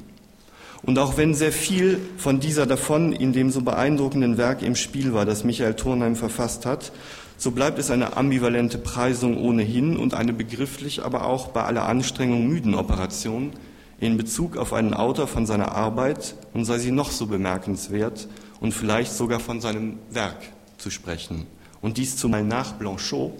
Und 0.88 0.98
auch 1.00 1.18
wenn 1.18 1.34
sehr 1.34 1.52
viel 1.52 2.00
von 2.16 2.40
dieser 2.40 2.66
davon 2.66 3.12
in 3.12 3.34
dem 3.34 3.52
so 3.52 3.62
beeindruckenden 3.62 4.38
Werk 4.38 4.62
im 4.62 4.78
Spiel 4.78 5.14
war, 5.14 5.26
das 5.26 5.44
Michael 5.44 5.74
Turnheim 5.74 6.16
verfasst 6.16 6.66
hat, 6.66 6.94
so 7.38 7.52
bleibt 7.52 7.78
es 7.78 7.92
eine 7.92 8.16
ambivalente 8.16 8.78
Preisung 8.78 9.38
ohnehin 9.38 9.98
und 9.98 10.14
eine 10.14 10.32
begrifflich, 10.32 11.04
aber 11.04 11.26
auch 11.26 11.50
bei 11.50 11.64
aller 11.66 11.90
Anstrengung 11.90 12.48
müden 12.48 12.74
Operation 12.74 13.52
in 14.00 14.16
Bezug 14.16 14.56
auf 14.56 14.72
einen 14.72 14.94
Autor 14.94 15.28
von 15.28 15.46
seiner 15.46 15.74
Arbeit 15.74 16.36
und 16.54 16.64
sei 16.64 16.80
sie 16.80 16.92
noch 16.92 17.12
so 17.12 17.26
bemerkenswert 17.28 18.30
und 18.62 18.74
vielleicht 18.74 19.12
sogar 19.12 19.42
von 19.42 19.60
seinem 19.60 20.00
Werk 20.10 20.38
zu 20.78 20.90
sprechen. 20.90 21.48
Und 21.82 21.98
dies 21.98 22.16
zumal 22.16 22.46
nach 22.46 22.72
Blanchot, 22.72 23.34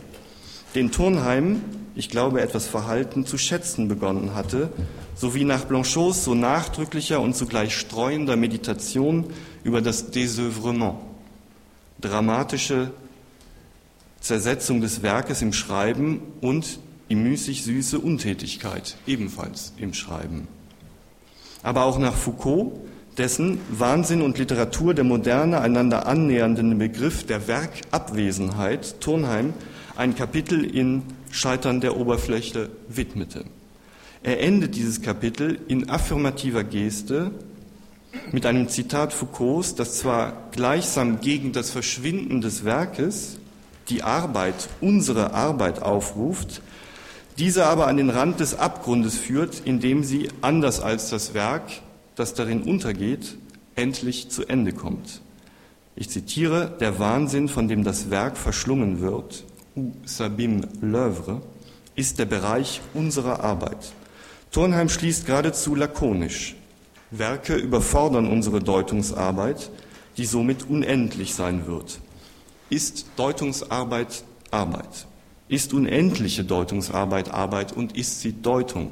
den 0.76 0.92
Turnheim, 0.92 1.62
ich 1.98 2.10
glaube, 2.10 2.42
etwas 2.42 2.68
verhalten 2.68 3.26
zu 3.26 3.40
schätzen 3.40 3.88
begonnen 3.88 4.36
hatte, 4.36 4.70
sowie 5.16 5.44
nach 5.46 5.66
Blanchots 5.66 6.24
so 6.24 6.36
nachdrücklicher 6.36 7.20
und 7.20 7.36
zugleich 7.36 7.76
streuender 7.76 8.36
Meditation 8.36 9.26
über 9.64 9.82
das 9.82 10.14
Désœuvrement, 10.14 10.98
dramatische 12.00 12.92
Zersetzung 14.22 14.80
des 14.80 15.02
Werkes 15.02 15.42
im 15.42 15.54
Schreiben 15.54 16.22
und 16.40 16.80
die 17.10 17.16
müßig 17.16 17.64
süße 17.64 17.98
Untätigkeit, 17.98 18.96
ebenfalls 19.08 19.74
im 19.78 19.96
Schreiben. 19.96 20.48
Aber 21.64 21.86
auch 21.86 21.98
nach 21.98 22.14
Foucault, 22.14 22.74
dessen 23.18 23.60
Wahnsinn 23.72 24.22
und 24.22 24.38
Literatur 24.38 24.94
der 24.94 25.04
Moderne 25.04 25.62
einander 25.62 26.06
annähernden 26.06 26.78
Begriff 26.78 27.26
der 27.26 27.48
Werkabwesenheit 27.48 29.02
Turnheim 29.02 29.56
ein 29.96 30.16
Kapitel 30.16 30.64
in 30.64 31.02
Scheitern 31.32 31.82
der 31.82 31.98
Oberfläche 31.98 32.70
widmete. 32.88 33.46
Er 34.24 34.42
endet 34.42 34.76
dieses 34.76 35.02
Kapitel 35.02 35.60
in 35.68 35.90
affirmativer 35.90 36.64
Geste 36.64 37.32
mit 38.32 38.46
einem 38.46 38.68
Zitat 38.68 39.14
Foucaults, 39.14 39.76
das 39.76 40.00
zwar 40.00 40.50
gleichsam 40.52 41.22
gegen 41.22 41.52
das 41.52 41.70
Verschwinden 41.70 42.42
des 42.42 42.64
Werkes 42.66 43.38
die 43.90 44.04
Arbeit, 44.04 44.70
unsere 44.82 45.34
Arbeit 45.34 45.82
aufruft, 45.82 46.62
diese 47.38 47.66
aber 47.68 47.88
an 47.88 47.98
den 47.98 48.10
Rand 48.10 48.40
des 48.40 48.58
Abgrundes 48.58 49.18
führt, 49.18 49.62
indem 49.64 50.04
sie, 50.04 50.30
anders 50.42 50.80
als 50.80 51.10
das 51.10 51.34
Werk, 51.34 51.64
das 52.16 52.34
darin 52.34 52.64
untergeht, 52.64 53.38
endlich 53.76 54.30
zu 54.30 54.46
Ende 54.48 54.74
kommt. 54.74 55.22
Ich 55.96 56.10
zitiere, 56.10 56.76
der 56.80 57.00
Wahnsinn, 57.00 57.48
von 57.48 57.68
dem 57.68 57.84
das 57.84 58.10
Werk 58.10 58.38
verschlungen 58.38 59.02
wird, 59.02 59.46
ou 59.78 59.94
s'abîme 60.06 60.62
l'œuvre, 60.82 61.42
ist 61.96 62.20
der 62.20 62.26
Bereich 62.26 62.82
unserer 62.94 63.40
Arbeit. 63.44 63.94
Turnheim 64.52 64.90
schließt 64.90 65.26
geradezu 65.26 65.76
lakonisch. 65.76 66.56
Werke 67.12 67.56
überfordern 67.56 68.28
unsere 68.28 68.60
Deutungsarbeit, 68.60 69.70
die 70.18 70.26
somit 70.26 70.70
unendlich 70.70 71.36
sein 71.36 71.68
wird. 71.68 72.00
Ist 72.70 73.06
Deutungsarbeit 73.16 74.24
Arbeit? 74.52 75.08
Ist 75.48 75.74
unendliche 75.74 76.44
Deutungsarbeit 76.44 77.32
Arbeit 77.32 77.72
und 77.72 77.96
ist 77.96 78.22
sie 78.22 78.34
Deutung? 78.34 78.92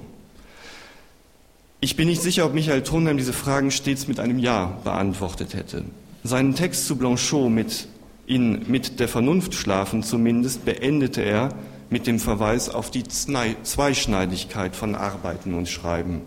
Ich 1.82 1.96
bin 1.98 2.08
nicht 2.08 2.22
sicher, 2.22 2.46
ob 2.46 2.54
Michael 2.54 2.84
Turnheim 2.84 3.18
diese 3.18 3.34
Fragen 3.34 3.72
stets 3.72 4.08
mit 4.08 4.20
einem 4.20 4.40
Ja 4.40 4.78
beantwortet 4.84 5.54
hätte. 5.54 5.84
Seinen 6.24 6.56
Text 6.56 6.88
zu 6.88 6.96
Blanchot 6.96 7.52
mit 7.52 7.88
in 8.28 8.70
Mit 8.70 9.00
der 9.00 9.08
Vernunft 9.08 9.54
schlafen 9.54 10.04
zumindest 10.04 10.66
beendete 10.66 11.22
er 11.22 11.50
mit 11.90 12.08
dem 12.08 12.20
Verweis 12.20 12.70
auf 12.70 12.90
die 12.90 13.04
Zweischneidigkeit 13.04 14.76
von 14.76 14.96
Arbeiten 14.96 15.54
und 15.54 15.70
Schreiben. 15.70 16.22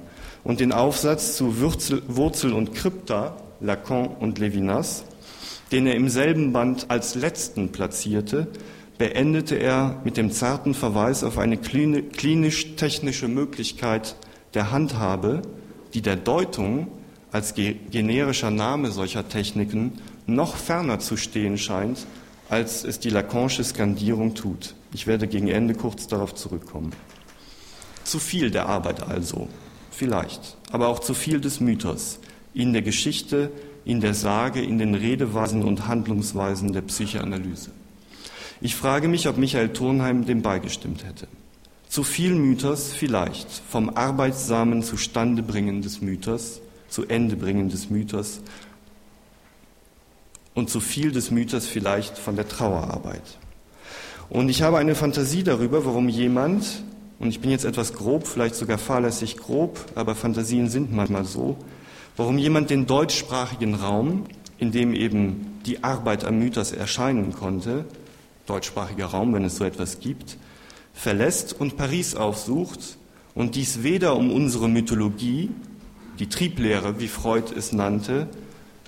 Und 0.45 0.61
den 0.61 0.73
Aufsatz 0.73 1.37
zu 1.37 1.61
Wurzel, 1.61 2.03
Wurzel 2.07 2.53
und 2.53 2.75
Krypta, 2.75 3.37
Lacan 3.61 4.07
und 4.07 4.39
Levinas, 4.39 5.05
den 5.73 5.87
er 5.87 5.97
im 5.97 6.09
selben 6.09 6.53
Band 6.53 6.87
als 6.89 7.15
letzten 7.17 7.71
platzierte, 7.73 8.47
beendete 8.99 9.57
er 9.57 10.01
mit 10.05 10.17
dem 10.17 10.31
zarten 10.31 10.75
Verweis 10.75 11.25
auf 11.25 11.39
eine 11.39 11.57
klinisch-technische 11.57 13.29
Möglichkeit 13.29 14.17
der 14.55 14.71
Handhabe, 14.71 15.43
die 15.95 16.03
der 16.03 16.17
Deutung 16.17 16.89
als 17.31 17.55
generischer 17.55 18.51
Name 18.51 18.91
solcher 18.91 19.29
Techniken 19.29 19.95
noch 20.29 20.57
ferner 20.57 21.01
zu 21.01 21.17
stehen 21.17 21.59
scheint, 21.59 22.07
als 22.49 22.85
es 22.85 23.01
die 23.01 23.11
Lacanische 23.11 23.65
Skandierung 23.65 24.35
tut. 24.35 24.75
Ich 24.93 25.07
werde 25.07 25.27
gegen 25.27 25.49
Ende 25.49 25.75
kurz 25.75 26.07
darauf 26.07 26.35
zurückkommen. 26.35 26.93
Zu 28.05 28.19
viel 28.19 28.51
der 28.51 28.67
Arbeit 28.67 29.03
also, 29.03 29.49
vielleicht, 29.91 30.57
aber 30.71 30.89
auch 30.89 31.01
zu 31.01 31.15
viel 31.15 31.41
des 31.41 31.61
Mythos 31.61 32.21
in 32.55 32.73
der 32.73 32.83
Geschichte, 32.83 33.51
in 33.85 34.01
der 34.01 34.15
Sage, 34.15 34.63
in 34.63 34.79
den 34.79 34.95
Redeweisen 34.95 35.63
und 35.63 35.87
Handlungsweisen 35.89 36.73
der 36.73 36.83
Psychoanalyse. 36.83 37.71
Ich 38.61 38.75
frage 38.75 39.09
mich, 39.09 39.29
ob 39.29 39.37
Michael 39.37 39.73
Turnheim 39.73 40.27
dem 40.27 40.43
beigestimmt 40.43 41.05
hätte. 41.05 41.29
Zu 41.89 42.03
viel 42.03 42.35
Mythos 42.35 42.93
vielleicht, 42.93 43.49
vom 43.51 43.91
arbeitsamen 43.91 44.83
Zustandebringen 44.83 45.81
des 45.81 46.01
Mythos, 46.01 46.61
zu 46.89 47.07
Ende 47.07 47.37
bringen 47.37 47.69
des 47.69 47.91
Mythos 47.91 48.41
und 50.59 50.69
zu 50.69 50.81
viel 50.81 51.13
des 51.13 51.31
Mythos 51.31 51.67
vielleicht 51.67 52.19
von 52.19 52.35
der 52.35 52.49
Trauerarbeit. 52.49 53.23
Und 54.29 54.49
ich 54.49 54.63
habe 54.63 54.79
eine 54.79 54.97
Fantasie 54.97 55.45
darüber, 55.45 55.87
warum 55.87 56.09
jemand, 56.09 56.83
und 57.21 57.29
ich 57.29 57.41
bin 57.41 57.53
jetzt 57.53 57.65
etwas 57.65 57.93
grob, 57.93 58.27
vielleicht 58.27 58.57
sogar 58.57 58.77
fahrlässig 58.77 59.37
grob, 59.37 59.79
aber 59.95 60.17
Fantasien 60.17 60.69
sind 60.69 60.93
manchmal 60.93 61.25
so, 61.25 61.57
warum 62.17 62.39
jemand 62.39 62.71
den 62.71 62.87
deutschsprachigen 62.87 63.75
Raum, 63.75 64.25
in 64.59 64.73
dem 64.73 64.95
eben 64.95 65.61
die 65.65 65.85
Arbeit 65.85 66.25
am 66.25 66.41
Mythos 66.41 66.73
erscheinen 66.73 67.33
konnte, 67.33 67.85
deutschsprachiger 68.47 69.07
Raum, 69.07 69.35
wenn 69.35 69.45
es 69.45 69.57
so 69.57 69.65
etwas 69.65 70.01
gibt, 70.01 70.39
verlässt 70.93 71.59
und 71.59 71.77
Paris 71.77 72.17
aufsucht 72.17 72.99
und 73.37 73.55
dies 73.55 73.85
weder 73.85 74.17
um 74.17 74.33
unsere 74.33 74.69
Mythologie, 74.69 75.51
die 76.19 76.29
Trieblehre, 76.29 76.99
wie 76.99 77.07
Freud 77.07 77.55
es 77.57 77.73
nannte, 77.73 78.27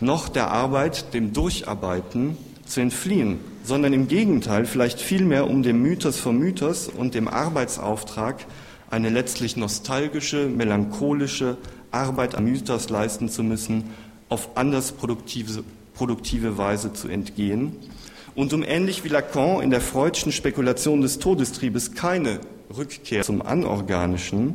noch 0.01 0.29
der 0.29 0.51
Arbeit, 0.51 1.15
dem 1.15 1.33
Durcharbeiten 1.33 2.37
zu 2.65 2.81
entfliehen, 2.81 3.39
sondern 3.65 3.93
im 3.93 4.09
Gegenteil 4.09 4.65
vielleicht 4.65 5.01
vielmehr 5.01 5.49
um 5.49 5.63
dem 5.63 5.83
Mythos 5.83 6.19
vom 6.19 6.39
Mythos 6.39 6.89
und 6.89 7.15
dem 7.15 7.29
Arbeitsauftrag 7.29 8.47
eine 8.91 9.09
letztlich 9.09 9.57
nostalgische, 9.57 10.49
melancholische 10.49 11.57
Arbeit 11.91 12.35
am 12.35 12.45
Mythos 12.45 12.89
leisten 12.91 13.29
zu 13.29 13.43
müssen, 13.43 13.85
auf 14.29 14.57
anders 14.57 14.93
produktive, 14.93 15.65
produktive 15.95 16.57
Weise 16.59 16.93
zu 16.93 17.09
entgehen. 17.09 17.77
Und 18.35 18.53
um 18.53 18.63
ähnlich 18.63 19.05
wie 19.05 19.09
Lacan 19.09 19.61
in 19.61 19.71
der 19.71 19.81
freudschen 19.81 20.33
Spekulation 20.33 21.01
des 21.03 21.19
Todestriebes 21.19 21.95
keine 21.95 22.41
Rückkehr 22.77 23.23
zum 23.23 23.43
Anorganischen, 23.43 24.55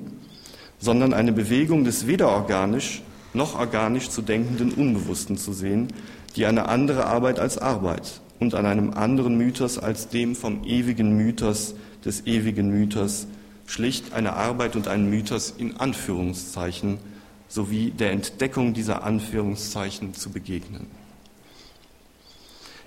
sondern 0.80 1.14
eine 1.14 1.34
Bewegung 1.34 1.84
des 1.84 2.08
weder 2.08 2.30
organisch 2.30 3.02
noch 3.36 3.60
organisch 3.60 4.10
zu 4.10 4.22
denkenden 4.22 4.72
Unbewussten 4.72 5.38
zu 5.38 5.54
sehen, 5.54 5.90
die 6.36 6.46
eine 6.46 6.68
andere 6.68 7.06
Arbeit 7.06 7.40
als 7.40 7.58
Arbeit 7.58 8.22
und 8.40 8.56
an 8.56 8.66
einem 8.66 8.92
anderen 8.92 9.38
Mythos 9.38 9.78
als 9.78 10.10
dem 10.10 10.36
vom 10.36 10.64
ewigen 10.64 11.16
Mythos 11.16 11.76
des 12.04 12.26
ewigen 12.26 12.70
Mythos 12.70 13.28
schlicht 13.66 14.14
eine 14.14 14.34
Arbeit 14.34 14.76
und 14.76 14.88
einen 14.88 15.10
Mythos 15.10 15.54
in 15.58 15.78
Anführungszeichen 15.78 17.00
sowie 17.48 17.92
der 17.92 18.12
Entdeckung 18.12 18.74
dieser 18.74 19.04
Anführungszeichen 19.04 20.14
zu 20.14 20.30
begegnen. 20.30 20.88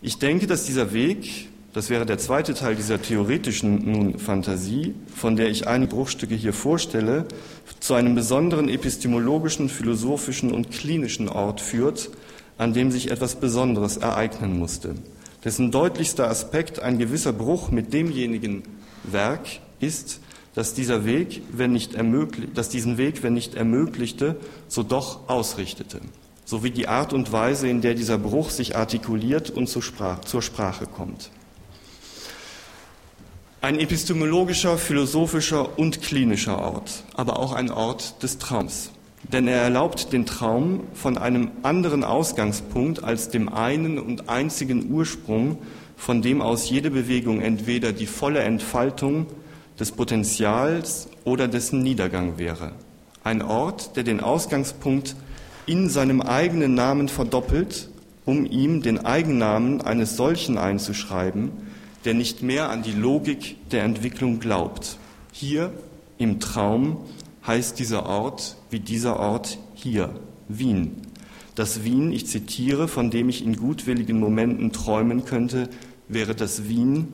Ich 0.01 0.19
denke, 0.19 0.47
dass 0.47 0.65
dieser 0.65 0.93
Weg, 0.93 1.49
das 1.73 1.91
wäre 1.91 2.07
der 2.07 2.19
zweite 2.19 2.55
Teil 2.55 2.77
dieser 2.77 3.01
theoretischen 3.01 3.91
nun 3.91 4.19
Fantasie, 4.19 4.95
von 5.15 5.37
der 5.37 5.49
ich 5.49 5.67
einige 5.67 5.95
Bruchstücke 5.95 6.35
hier 6.35 6.53
vorstelle, 6.53 7.27
zu 7.81 7.95
einem 7.95 8.15
besonderen 8.15 8.69
epistemologischen, 8.69 9.69
philosophischen 9.69 10.53
und 10.53 10.71
klinischen 10.71 11.29
Ort 11.29 11.61
führt, 11.61 12.11
an 12.57 12.73
dem 12.73 12.91
sich 12.91 13.11
etwas 13.11 13.37
Besonderes 13.37 13.99
ereignen 13.99 14.59
musste, 14.59 14.95
dessen 15.45 15.71
deutlichster 15.71 16.29
Aspekt 16.29 16.81
ein 16.81 16.99
gewisser 16.99 17.33
Bruch 17.33 17.71
mit 17.71 17.93
demjenigen 17.93 18.63
Werk 19.05 19.47
ist, 19.79 20.21
dass 20.55 20.75
dieser 20.75 21.05
Weg, 21.05 21.43
wenn 21.53 21.73
nicht 21.73 21.93
dass 22.55 22.69
diesen 22.69 22.99
Weg, 22.99 23.23
wenn 23.23 23.35
nicht 23.35 23.55
ermöglichte, 23.55 24.37
so 24.67 24.83
doch 24.83 25.29
ausrichtete 25.29 26.01
sowie 26.49 26.71
die 26.71 26.89
Art 26.89 27.13
und 27.13 27.31
Weise, 27.31 27.69
in 27.69 27.83
der 27.83 27.93
dieser 27.93 28.17
Bruch 28.17 28.49
sich 28.49 28.75
artikuliert 28.75 29.51
und 29.51 29.67
zur 29.67 29.83
Sprache 29.83 30.87
kommt. 30.87 31.31
Ein 33.61 33.81
epistemologischer, 33.81 34.79
philosophischer 34.79 35.81
und 35.81 36.01
klinischer 36.01 36.61
Ort, 36.61 37.03
aber 37.17 37.41
auch 37.41 37.53
ein 37.53 37.73
Ort 37.73 38.23
des 38.23 38.39
Traums. 38.39 38.93
Denn 39.33 39.49
er 39.49 39.61
erlaubt 39.61 40.13
den 40.13 40.27
Traum 40.27 40.83
von 40.95 41.19
einem 41.19 41.51
anderen 41.65 42.05
Ausgangspunkt 42.05 43.03
als 43.03 43.31
dem 43.31 43.53
einen 43.53 43.99
und 43.99 44.29
einzigen 44.29 44.93
Ursprung, 44.93 45.59
von 45.97 46.23
dem 46.23 46.41
aus 46.41 46.71
jede 46.71 46.93
Bewegung 46.93 47.41
entweder 47.41 47.93
die 47.93 48.07
volle 48.07 48.39
Entfaltung 48.43 49.27
des 49.81 49.91
Potenzials 49.91 51.09
oder 51.25 51.49
dessen 51.49 51.83
Niedergang 51.83 52.39
wäre. 52.39 52.75
Ein 53.25 53.43
Ort, 53.43 53.97
der 53.97 54.05
den 54.05 54.21
Ausgangspunkt 54.21 55.17
in 55.67 55.89
seinem 55.89 56.21
eigenen 56.21 56.75
Namen 56.75 57.09
verdoppelt, 57.09 57.89
um 58.25 58.47
ihm 58.47 58.83
den 58.83 59.05
Eigennamen 59.05 59.81
eines 59.81 60.17
solchen 60.17 60.59
einzuschreiben, 60.59 61.51
der 62.05 62.15
nicht 62.15 62.43
mehr 62.43 62.71
an 62.71 62.83
die 62.83 62.93
Logik 62.93 63.57
der 63.71 63.85
Entwicklung 63.85 64.41
glaubt. 64.41 64.99
Hier 65.33 65.73
im 66.19 66.41
Traum 66.41 66.99
heißt 67.47 67.79
dieser 67.79 68.07
Ort 68.07 68.57
wie 68.71 68.81
dieser 68.81 69.19
Ort 69.19 69.59
hier, 69.75 70.15
Wien. 70.49 70.97
Das 71.55 71.83
Wien, 71.83 72.13
ich 72.13 72.27
zitiere, 72.27 72.87
von 72.87 73.11
dem 73.11 73.29
ich 73.29 73.45
in 73.45 73.57
gutwilligen 73.57 74.21
Momenten 74.21 74.73
träumen 74.73 75.25
könnte, 75.25 75.69
wäre 76.09 76.35
das 76.35 76.69
Wien, 76.69 77.09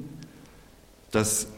das 1.10 1.48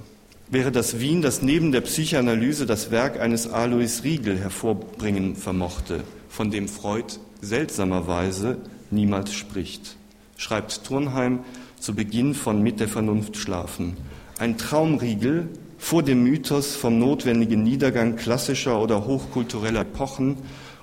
wäre 0.49 0.71
das 0.71 1.01
Wien, 1.01 1.23
das 1.23 1.43
neben 1.43 1.73
der 1.73 1.81
Psychoanalyse 1.81 2.67
das 2.67 2.91
Werk 2.91 3.19
eines 3.21 3.49
Alois 3.49 4.03
Riegel 4.05 4.39
hervorbringen 4.39 5.35
vermochte 5.35 6.05
von 6.29 6.51
dem 6.51 6.69
Freud 6.69 7.15
seltsamerweise 7.41 8.59
niemals 8.91 9.33
spricht. 9.33 9.97
Schreibt 10.37 10.85
Turnheim 10.85 11.41
zu 11.81 11.95
Beginn 11.95 12.35
von 12.35 12.62
Mit 12.62 12.81
der 12.81 12.89
Vernunft 12.89 13.37
schlafen. 13.37 13.97
Ein 14.39 14.59
Traumriegel 14.59 15.49
vor 15.79 16.03
dem 16.03 16.23
Mythos 16.23 16.75
vom 16.75 16.99
notwendigen 16.99 17.62
Niedergang 17.62 18.17
klassischer 18.17 18.81
oder 18.81 19.07
hochkultureller 19.07 19.81
Epochen, 19.81 20.37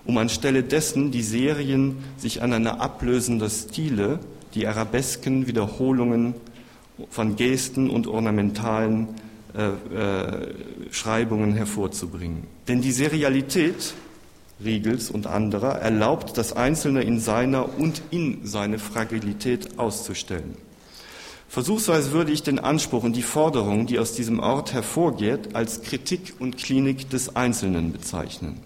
um 0.05 0.17
anstelle 0.17 0.63
dessen 0.63 1.11
die 1.11 1.23
Serien 1.23 1.97
sich 2.17 2.41
aneinander 2.41 2.81
ablösender 2.81 3.49
Stile, 3.49 4.19
die 4.53 4.67
arabesken 4.67 5.47
Wiederholungen 5.47 6.35
von 7.09 7.35
Gesten 7.35 7.89
und 7.89 8.07
ornamentalen 8.07 9.09
äh, 9.55 9.67
äh, 9.67 10.53
Schreibungen 10.91 11.53
hervorzubringen. 11.53 12.43
Denn 12.67 12.81
die 12.81 12.91
Serialität 12.91 13.93
Riegels 14.63 15.09
und 15.09 15.27
anderer 15.27 15.79
erlaubt, 15.79 16.37
das 16.37 16.53
Einzelne 16.53 17.03
in 17.03 17.19
seiner 17.19 17.77
und 17.77 18.01
in 18.11 18.45
seine 18.45 18.79
Fragilität 18.79 19.77
auszustellen. 19.77 20.55
Versuchsweise 21.53 22.13
würde 22.13 22.31
ich 22.31 22.41
den 22.41 22.57
Anspruch 22.57 23.03
und 23.03 23.15
die 23.15 23.21
Forderung, 23.21 23.85
die 23.85 23.99
aus 23.99 24.13
diesem 24.13 24.39
Ort 24.39 24.73
hervorgeht, 24.73 25.53
als 25.53 25.83
Kritik 25.83 26.33
und 26.39 26.57
Klinik 26.57 27.11
des 27.11 27.35
Einzelnen 27.35 27.91
bezeichnen. 27.91 28.59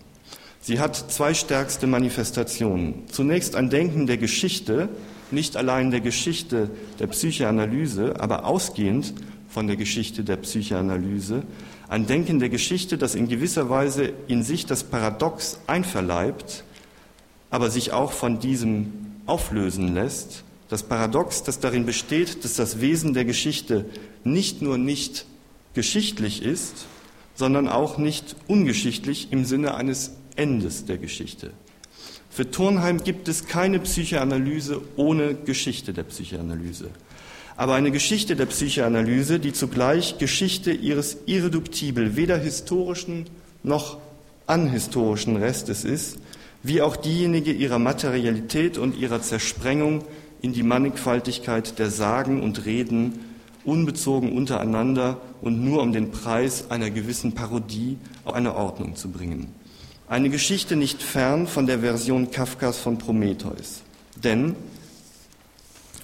Sie 0.62 0.80
hat 0.80 0.96
zwei 0.96 1.34
stärkste 1.34 1.86
Manifestationen. 1.86 3.06
Zunächst 3.12 3.58
ein 3.58 3.70
Denken 3.70 4.08
der 4.08 4.16
Geschichte, 4.16 4.88
nicht 5.32 5.58
allein 5.58 5.92
der 5.92 6.00
Geschichte 6.00 6.70
der 6.98 7.08
Psychoanalyse, 7.08 8.22
aber 8.22 8.46
ausgehend 8.46 9.14
von 9.50 9.68
der 9.68 9.76
Geschichte 9.76 10.24
der 10.24 10.38
Psychoanalyse, 10.38 11.44
ein 11.90 12.08
Denken 12.08 12.40
der 12.40 12.48
Geschichte, 12.48 12.98
das 12.98 13.16
in 13.16 13.28
gewisser 13.28 13.70
Weise 13.70 14.14
in 14.30 14.44
sich 14.44 14.66
das 14.66 14.86
Paradox 14.86 15.60
einverleibt, 15.68 16.64
aber 17.50 17.70
sich 17.70 17.92
auch 17.92 18.14
von 18.14 18.40
diesem 18.40 18.94
auflösen 19.26 19.94
lässt. 19.94 20.46
Das 20.70 20.84
Paradox, 20.84 21.44
das 21.44 21.60
darin 21.60 21.86
besteht, 21.86 22.44
dass 22.44 22.56
das 22.56 22.82
Wesen 22.82 23.14
der 23.14 23.26
Geschichte 23.26 23.86
nicht 24.24 24.62
nur 24.62 24.78
nicht 24.78 25.26
geschichtlich 25.74 26.42
ist, 26.42 26.86
sondern 27.36 27.68
auch 27.68 27.98
nicht 27.98 28.36
ungeschichtlich 28.48 29.32
im 29.32 29.46
Sinne 29.46 29.76
eines 29.76 30.12
Endes 30.36 30.86
der 30.86 30.98
Geschichte. 30.98 31.52
Für 32.30 32.50
Turnheim 32.52 33.04
gibt 33.04 33.28
es 33.28 33.48
keine 33.48 33.80
Psychoanalyse 33.80 34.82
ohne 34.96 35.36
Geschichte 35.36 35.94
der 35.94 36.04
Psychoanalyse 36.04 36.90
aber 37.58 37.74
eine 37.74 37.90
Geschichte 37.90 38.36
der 38.36 38.46
Psychoanalyse, 38.46 39.40
die 39.40 39.52
zugleich 39.52 40.20
Geschichte 40.20 40.72
ihres 40.72 41.18
irreduktible 41.26 42.16
weder 42.16 42.38
historischen 42.38 43.26
noch 43.64 43.98
anhistorischen 44.46 45.36
Restes 45.38 45.84
ist, 45.84 46.20
wie 46.62 46.82
auch 46.84 46.96
diejenige 46.96 47.52
ihrer 47.52 47.80
Materialität 47.80 48.78
und 48.78 48.96
ihrer 48.96 49.22
Zersprengung 49.24 50.06
in 50.42 50.54
die 50.54 50.64
Mannigfaltigkeit 50.64 51.80
der 51.80 51.90
Sagen 51.90 52.42
und 52.42 52.66
Reden, 52.66 53.20
unbezogen 53.66 54.32
untereinander 54.32 55.20
und 55.42 55.64
nur 55.64 55.82
um 55.82 55.92
den 55.92 56.12
Preis 56.12 56.72
einer 56.72 56.90
gewissen 56.90 57.34
Parodie 57.34 57.98
auf 58.24 58.34
eine 58.34 58.56
Ordnung 58.56 58.96
zu 58.96 59.10
bringen. 59.10 59.48
Eine 60.08 60.30
Geschichte 60.30 60.78
nicht 60.78 61.04
fern 61.04 61.48
von 61.48 61.68
der 61.68 61.80
Version 61.80 62.32
Kafkas 62.32 62.78
von 62.78 62.98
Prometheus. 62.98 63.82
Denn, 64.24 64.56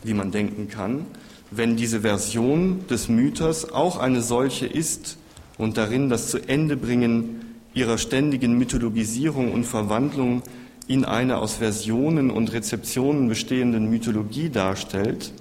wie 0.04 0.14
man 0.14 0.32
denken 0.32 0.68
kann, 0.68 1.06
wenn 1.52 1.78
diese 1.78 2.02
Version 2.02 2.86
des 2.90 3.08
Mythos 3.08 3.72
auch 3.72 3.98
eine 3.98 4.22
solche 4.22 4.66
ist 4.66 5.18
und 5.58 5.78
darin 5.78 6.10
das 6.10 6.30
zu 6.30 6.40
Ende 6.50 6.76
bringen 6.76 7.42
ihrer 7.74 7.98
ständigen 7.98 8.58
Mythologisierung 8.58 9.52
und 9.52 9.66
Verwandlung 9.66 10.44
in 10.88 11.06
eine 11.06 11.38
aus 11.38 11.56
Versionen 11.56 12.30
und 12.32 12.52
Rezeptionen 12.52 13.28
bestehenden 13.30 13.90
Mythologie 13.90 14.50
darstellt 14.50 15.32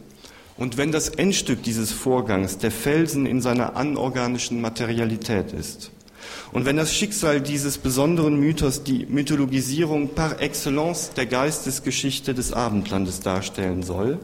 Und 0.56 0.76
wenn 0.76 0.92
das 0.92 1.08
Endstück 1.08 1.62
dieses 1.62 1.92
Vorgangs 1.92 2.58
der 2.58 2.70
Felsen 2.70 3.26
in 3.26 3.40
seiner 3.40 3.76
anorganischen 3.76 4.60
Materialität 4.60 5.52
ist, 5.52 5.90
und 6.52 6.66
wenn 6.66 6.76
das 6.76 6.94
Schicksal 6.94 7.40
dieses 7.40 7.78
besonderen 7.78 8.38
Mythos 8.38 8.84
die 8.84 9.06
Mythologisierung 9.06 10.10
par 10.10 10.40
excellence 10.40 11.10
der 11.16 11.26
Geistesgeschichte 11.26 12.32
des 12.32 12.52
Abendlandes 12.52 13.20
darstellen 13.20 13.82
soll, 13.82 14.20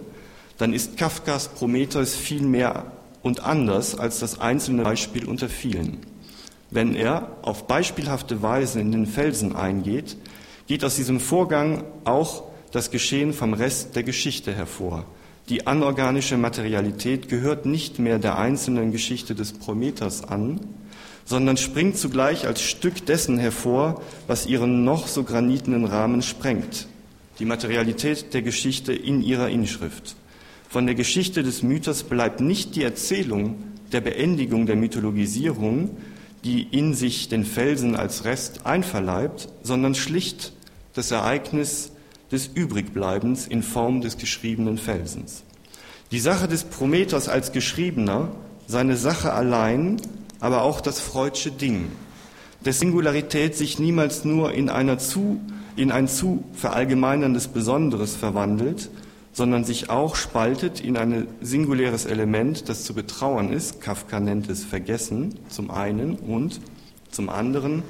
dann 0.58 0.72
ist 0.72 0.96
Kafkas 0.96 1.48
Prometheus 1.48 2.14
viel 2.14 2.42
mehr 2.42 2.92
und 3.22 3.40
anders 3.40 3.98
als 3.98 4.20
das 4.20 4.40
einzelne 4.40 4.84
Beispiel 4.84 5.26
unter 5.26 5.48
vielen. 5.48 5.98
Wenn 6.70 6.94
er 6.94 7.36
auf 7.42 7.66
beispielhafte 7.66 8.42
Weise 8.42 8.80
in 8.80 8.92
den 8.92 9.06
Felsen 9.06 9.56
eingeht, 9.56 10.16
geht 10.68 10.84
aus 10.84 10.96
diesem 10.96 11.18
Vorgang 11.18 11.82
auch 12.04 12.44
das 12.72 12.90
Geschehen 12.90 13.32
vom 13.32 13.54
Rest 13.54 13.96
der 13.96 14.02
Geschichte 14.02 14.54
hervor. 14.54 15.06
Die 15.48 15.66
anorganische 15.66 16.36
Materialität 16.36 17.30
gehört 17.30 17.64
nicht 17.64 17.98
mehr 17.98 18.18
der 18.18 18.38
einzelnen 18.38 18.92
Geschichte 18.92 19.34
des 19.34 19.54
Prometheus 19.54 20.22
an, 20.22 20.60
sondern 21.24 21.56
springt 21.56 21.96
zugleich 21.96 22.46
als 22.46 22.60
Stück 22.60 23.06
dessen 23.06 23.38
hervor, 23.38 24.02
was 24.26 24.46
ihren 24.46 24.84
noch 24.84 25.06
so 25.06 25.24
granitenen 25.24 25.86
Rahmen 25.86 26.20
sprengt, 26.20 26.86
die 27.38 27.46
Materialität 27.46 28.34
der 28.34 28.42
Geschichte 28.42 28.92
in 28.92 29.22
ihrer 29.22 29.48
Inschrift. 29.48 30.16
Von 30.68 30.84
der 30.84 30.94
Geschichte 30.94 31.42
des 31.42 31.62
Mythos 31.62 32.02
bleibt 32.02 32.40
nicht 32.40 32.76
die 32.76 32.82
Erzählung 32.82 33.56
der 33.92 34.02
Beendigung 34.02 34.66
der 34.66 34.76
Mythologisierung, 34.76 35.96
die 36.44 36.62
in 36.62 36.92
sich 36.92 37.30
den 37.30 37.46
Felsen 37.46 37.96
als 37.96 38.26
Rest 38.26 38.66
einverleibt, 38.66 39.48
sondern 39.62 39.94
schlicht 39.94 40.52
das 40.94 41.10
Ereignis 41.10 41.92
des 42.30 42.46
Übrigbleibens 42.46 43.46
in 43.46 43.62
Form 43.62 44.00
des 44.00 44.18
geschriebenen 44.18 44.78
Felsens. 44.78 45.42
Die 46.10 46.20
Sache 46.20 46.48
des 46.48 46.64
Prometheus 46.64 47.28
als 47.28 47.52
Geschriebener, 47.52 48.30
seine 48.66 48.96
Sache 48.96 49.32
allein, 49.32 50.00
aber 50.40 50.62
auch 50.62 50.80
das 50.80 51.00
freudsche 51.00 51.50
Ding, 51.50 51.90
des 52.64 52.80
Singularität 52.80 53.56
sich 53.56 53.78
niemals 53.78 54.24
nur 54.24 54.52
in, 54.52 54.68
einer 54.68 54.98
zu, 54.98 55.40
in 55.76 55.92
ein 55.92 56.08
zu 56.08 56.44
verallgemeinerndes 56.54 57.48
Besonderes 57.48 58.16
verwandelt, 58.16 58.90
sondern 59.32 59.64
sich 59.64 59.90
auch 59.90 60.16
spaltet 60.16 60.80
in 60.80 60.96
ein 60.96 61.28
singuläres 61.40 62.06
Element, 62.06 62.68
das 62.68 62.82
zu 62.82 62.94
betrauern 62.94 63.52
ist. 63.52 63.80
Kafka 63.80 64.18
nennt 64.18 64.50
es 64.50 64.64
Vergessen 64.64 65.38
zum 65.48 65.70
einen 65.70 66.16
und 66.16 66.60
zum 67.10 67.28
anderen 67.28 67.84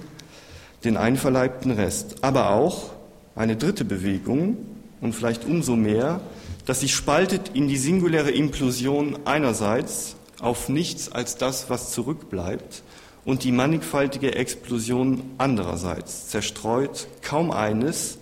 den 0.84 0.96
einverleibten 0.96 1.70
Rest. 1.72 2.16
Aber 2.22 2.50
auch 2.50 2.90
eine 3.34 3.56
dritte 3.56 3.84
Bewegung 3.84 4.56
und 5.00 5.14
vielleicht 5.14 5.44
umso 5.44 5.76
mehr, 5.76 6.20
dass 6.66 6.80
sich 6.80 6.94
spaltet 6.94 7.52
in 7.54 7.68
die 7.68 7.78
singuläre 7.78 8.30
Implosion 8.30 9.18
einerseits 9.24 10.16
auf 10.40 10.68
nichts 10.68 11.10
als 11.10 11.36
das, 11.36 11.70
was 11.70 11.92
zurückbleibt, 11.92 12.82
und 13.24 13.44
die 13.44 13.52
mannigfaltige 13.52 14.36
Explosion 14.36 15.22
andererseits, 15.36 16.28
zerstreut 16.28 17.08
kaum 17.20 17.50
eines, 17.50 18.18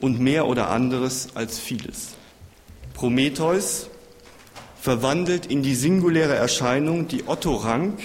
und 0.00 0.18
mehr 0.18 0.46
oder 0.48 0.70
anderes 0.70 1.28
als 1.34 1.58
vieles. 1.58 2.08
Prometheus 2.94 3.88
verwandelt 4.80 5.46
in 5.46 5.62
die 5.62 5.76
singuläre 5.76 6.34
Erscheinung, 6.34 7.06
die 7.06 7.28
Otto 7.28 7.54
Rank 7.54 8.00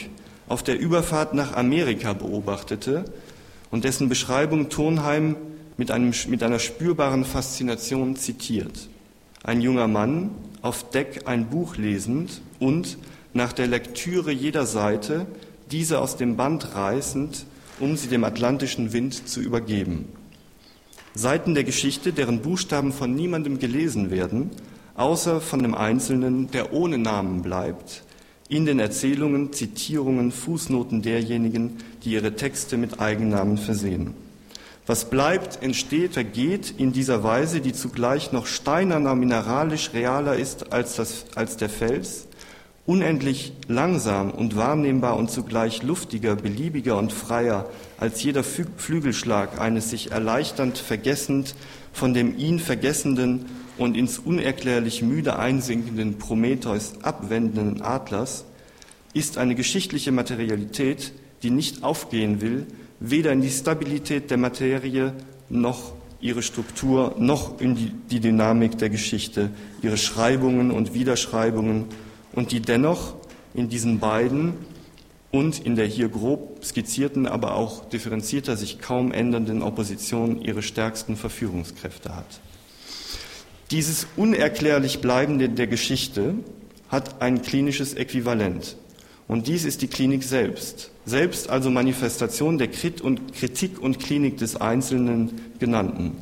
auf 0.47 0.61
der 0.63 0.79
Überfahrt 0.79 1.33
nach 1.33 1.55
Amerika 1.55 2.13
beobachtete 2.13 3.05
und 3.71 3.83
dessen 3.83 4.09
Beschreibung 4.09 4.69
Turnheim 4.69 5.35
mit, 5.77 5.91
einem, 5.91 6.13
mit 6.27 6.43
einer 6.43 6.59
spürbaren 6.59 7.25
Faszination 7.25 8.15
zitiert. 8.15 8.89
Ein 9.43 9.61
junger 9.61 9.87
Mann, 9.87 10.31
auf 10.61 10.89
Deck 10.89 11.23
ein 11.25 11.49
Buch 11.49 11.77
lesend 11.77 12.41
und 12.59 12.97
nach 13.33 13.53
der 13.53 13.67
Lektüre 13.67 14.31
jeder 14.31 14.65
Seite 14.65 15.27
diese 15.71 15.99
aus 15.99 16.17
dem 16.17 16.37
Band 16.37 16.75
reißend, 16.75 17.45
um 17.79 17.95
sie 17.95 18.07
dem 18.07 18.23
atlantischen 18.23 18.93
Wind 18.93 19.27
zu 19.27 19.41
übergeben. 19.41 20.05
Seiten 21.13 21.55
der 21.55 21.63
Geschichte, 21.63 22.13
deren 22.13 22.41
Buchstaben 22.41 22.93
von 22.93 23.13
niemandem 23.13 23.59
gelesen 23.59 24.11
werden, 24.11 24.51
außer 24.95 25.41
von 25.41 25.61
dem 25.61 25.75
Einzelnen, 25.75 26.49
der 26.51 26.73
ohne 26.73 26.97
Namen 26.97 27.41
bleibt, 27.41 28.03
in 28.49 28.65
den 28.65 28.79
Erzählungen, 28.79 29.51
Zitierungen, 29.51 30.31
Fußnoten 30.31 31.01
derjenigen, 31.01 31.77
die 32.07 32.13
ihre 32.13 32.37
Texte 32.37 32.77
mit 32.77 33.01
Eigennamen 33.01 33.57
versehen. 33.57 34.13
Was 34.85 35.09
bleibt, 35.09 35.61
entsteht, 35.61 36.13
vergeht 36.13 36.73
in 36.77 36.93
dieser 36.93 37.21
Weise, 37.21 37.59
die 37.59 37.73
zugleich 37.73 38.31
noch 38.31 38.45
steinerner, 38.45 39.13
mineralisch 39.13 39.91
realer 39.93 40.37
ist 40.37 40.71
als, 40.71 40.95
das, 40.95 41.25
als 41.35 41.57
der 41.57 41.67
Fels, 41.67 42.27
unendlich 42.85 43.51
langsam 43.67 44.31
und 44.31 44.55
wahrnehmbar 44.55 45.17
und 45.17 45.29
zugleich 45.29 45.83
luftiger, 45.83 46.37
beliebiger 46.37 46.97
und 46.97 47.11
freier 47.11 47.69
als 47.99 48.23
jeder 48.23 48.45
Flügelschlag 48.45 49.59
eines 49.59 49.89
sich 49.89 50.11
erleichternd 50.11 50.77
vergessend 50.77 51.55
von 51.91 52.13
dem 52.13 52.37
ihn 52.37 52.59
vergessenden 52.59 53.47
und 53.77 53.97
ins 53.97 54.17
unerklärlich 54.17 55.01
müde 55.01 55.37
einsinkenden 55.37 56.19
Prometheus 56.19 56.93
abwendenden 57.01 57.81
Adlers, 57.81 58.45
ist 59.13 59.37
eine 59.37 59.55
geschichtliche 59.55 60.13
Materialität, 60.13 61.11
die 61.43 61.49
nicht 61.49 61.83
aufgehen 61.83 62.41
will, 62.41 62.65
weder 62.99 63.31
in 63.31 63.41
die 63.41 63.49
Stabilität 63.49 64.31
der 64.31 64.37
Materie 64.37 65.13
noch 65.49 65.93
ihre 66.19 66.41
Struktur, 66.41 67.15
noch 67.19 67.61
in 67.61 67.75
die, 67.75 67.91
die 68.09 68.19
Dynamik 68.19 68.77
der 68.77 68.89
Geschichte, 68.89 69.51
ihre 69.81 69.97
Schreibungen 69.97 70.71
und 70.71 70.93
Wiederschreibungen 70.93 71.85
und 72.33 72.51
die 72.51 72.59
dennoch 72.59 73.15
in 73.53 73.69
diesen 73.69 73.99
beiden 73.99 74.53
und 75.31 75.59
in 75.59 75.75
der 75.75 75.85
hier 75.85 76.09
grob 76.09 76.63
skizzierten, 76.63 77.27
aber 77.27 77.55
auch 77.55 77.85
differenzierter 77.85 78.57
sich 78.57 78.79
kaum 78.79 79.11
ändernden 79.11 79.61
Opposition 79.61 80.41
ihre 80.41 80.63
stärksten 80.63 81.15
Verführungskräfte 81.15 82.15
hat. 82.15 82.39
Dieses 83.71 84.07
unerklärlich 84.15 85.01
Bleibende 85.01 85.49
der 85.49 85.67
Geschichte 85.67 86.35
hat 86.89 87.21
ein 87.21 87.41
klinisches 87.41 87.93
Äquivalent. 87.93 88.77
Und 89.27 89.47
dies 89.47 89.65
ist 89.65 89.81
die 89.81 89.87
Klinik 89.87 90.23
selbst. 90.23 90.91
Selbst 91.05 91.49
also 91.49 91.69
Manifestation 91.69 92.57
der 92.57 92.69
Kritik 92.69 93.81
und 93.81 93.99
Klinik 93.99 94.37
des 94.37 94.55
einzelnen 94.55 95.41
Genannten. 95.59 96.13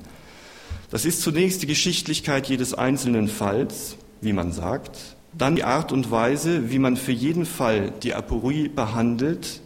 Das 0.89 1.05
ist 1.05 1.21
zunächst 1.21 1.61
die 1.61 1.67
Geschichtlichkeit 1.67 2.47
jedes 2.47 2.73
einzelnen 2.73 3.27
Falls, 3.27 3.97
wie 4.21 4.33
man 4.33 4.51
sagt, 4.51 5.15
dann 5.37 5.55
die 5.55 5.63
Art 5.63 5.91
und 5.91 6.11
Weise, 6.11 6.71
wie 6.71 6.79
man 6.79 6.97
für 6.97 7.11
jeden 7.11 7.45
Fall 7.45 7.91
die 8.03 8.13
Aporie 8.13 8.69
behandelt. 8.69 9.61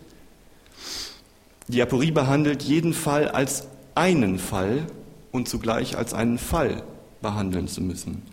Die 1.68 1.82
Aporie 1.82 2.12
behandelt 2.12 2.64
jeden 2.64 2.94
Fall 2.94 3.28
als 3.28 3.68
einen 3.96 4.40
Fall 4.40 4.88
und 5.32 5.48
zugleich 5.48 5.98
als 5.98 6.14
einen 6.14 6.40
Fall 6.40 6.84
behandeln 7.22 7.68
zu 7.68 7.82
müssen. 7.82 8.24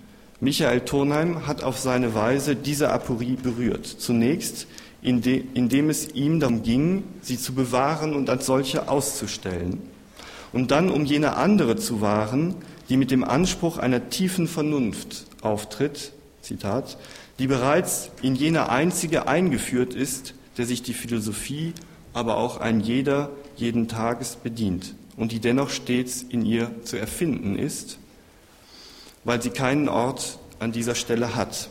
Michael 0.40 0.80
Turnheim 0.80 1.46
hat 1.46 1.62
auf 1.62 1.78
seine 1.78 2.14
Weise 2.14 2.56
diese 2.56 2.90
Aporie 2.90 3.36
berührt. 3.36 3.86
Zunächst, 3.86 4.66
indem 5.06 5.88
es 5.88 6.08
ihm 6.14 6.40
darum 6.40 6.62
ging, 6.62 7.04
sie 7.22 7.38
zu 7.38 7.54
bewahren 7.54 8.14
und 8.14 8.28
als 8.28 8.46
solche 8.46 8.88
auszustellen. 8.88 9.80
Und 10.52 10.72
dann, 10.72 10.90
um 10.90 11.04
jene 11.04 11.36
andere 11.36 11.76
zu 11.76 12.00
wahren, 12.00 12.56
die 12.88 12.96
mit 12.96 13.10
dem 13.10 13.22
Anspruch 13.22 13.78
einer 13.78 14.10
tiefen 14.10 14.48
Vernunft 14.48 15.26
auftritt, 15.42 16.12
Zitat, 16.42 16.98
die 17.38 17.46
bereits 17.46 18.10
in 18.22 18.34
jener 18.34 18.68
einzige 18.70 19.28
eingeführt 19.28 19.94
ist, 19.94 20.34
der 20.58 20.66
sich 20.66 20.82
die 20.82 20.94
Philosophie, 20.94 21.72
aber 22.12 22.36
auch 22.36 22.58
ein 22.58 22.80
jeder 22.80 23.30
jeden 23.56 23.88
Tages 23.88 24.36
bedient 24.36 24.94
und 25.16 25.32
die 25.32 25.40
dennoch 25.40 25.70
stets 25.70 26.24
in 26.28 26.44
ihr 26.44 26.70
zu 26.82 26.96
erfinden 26.96 27.56
ist, 27.56 27.98
weil 29.24 29.40
sie 29.40 29.50
keinen 29.50 29.88
Ort 29.88 30.38
an 30.58 30.72
dieser 30.72 30.94
Stelle 30.94 31.36
hat. 31.36 31.68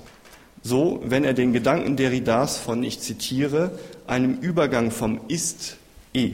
So, 0.68 1.00
wenn 1.06 1.24
er 1.24 1.36
den 1.36 1.54
Gedanken 1.54 1.96
Derridas 1.96 2.58
von, 2.58 2.82
ich 2.82 3.00
zitiere, 3.00 3.78
einem 4.08 4.40
Übergang 4.40 4.90
vom 4.90 5.20
Ist-E 5.28 6.32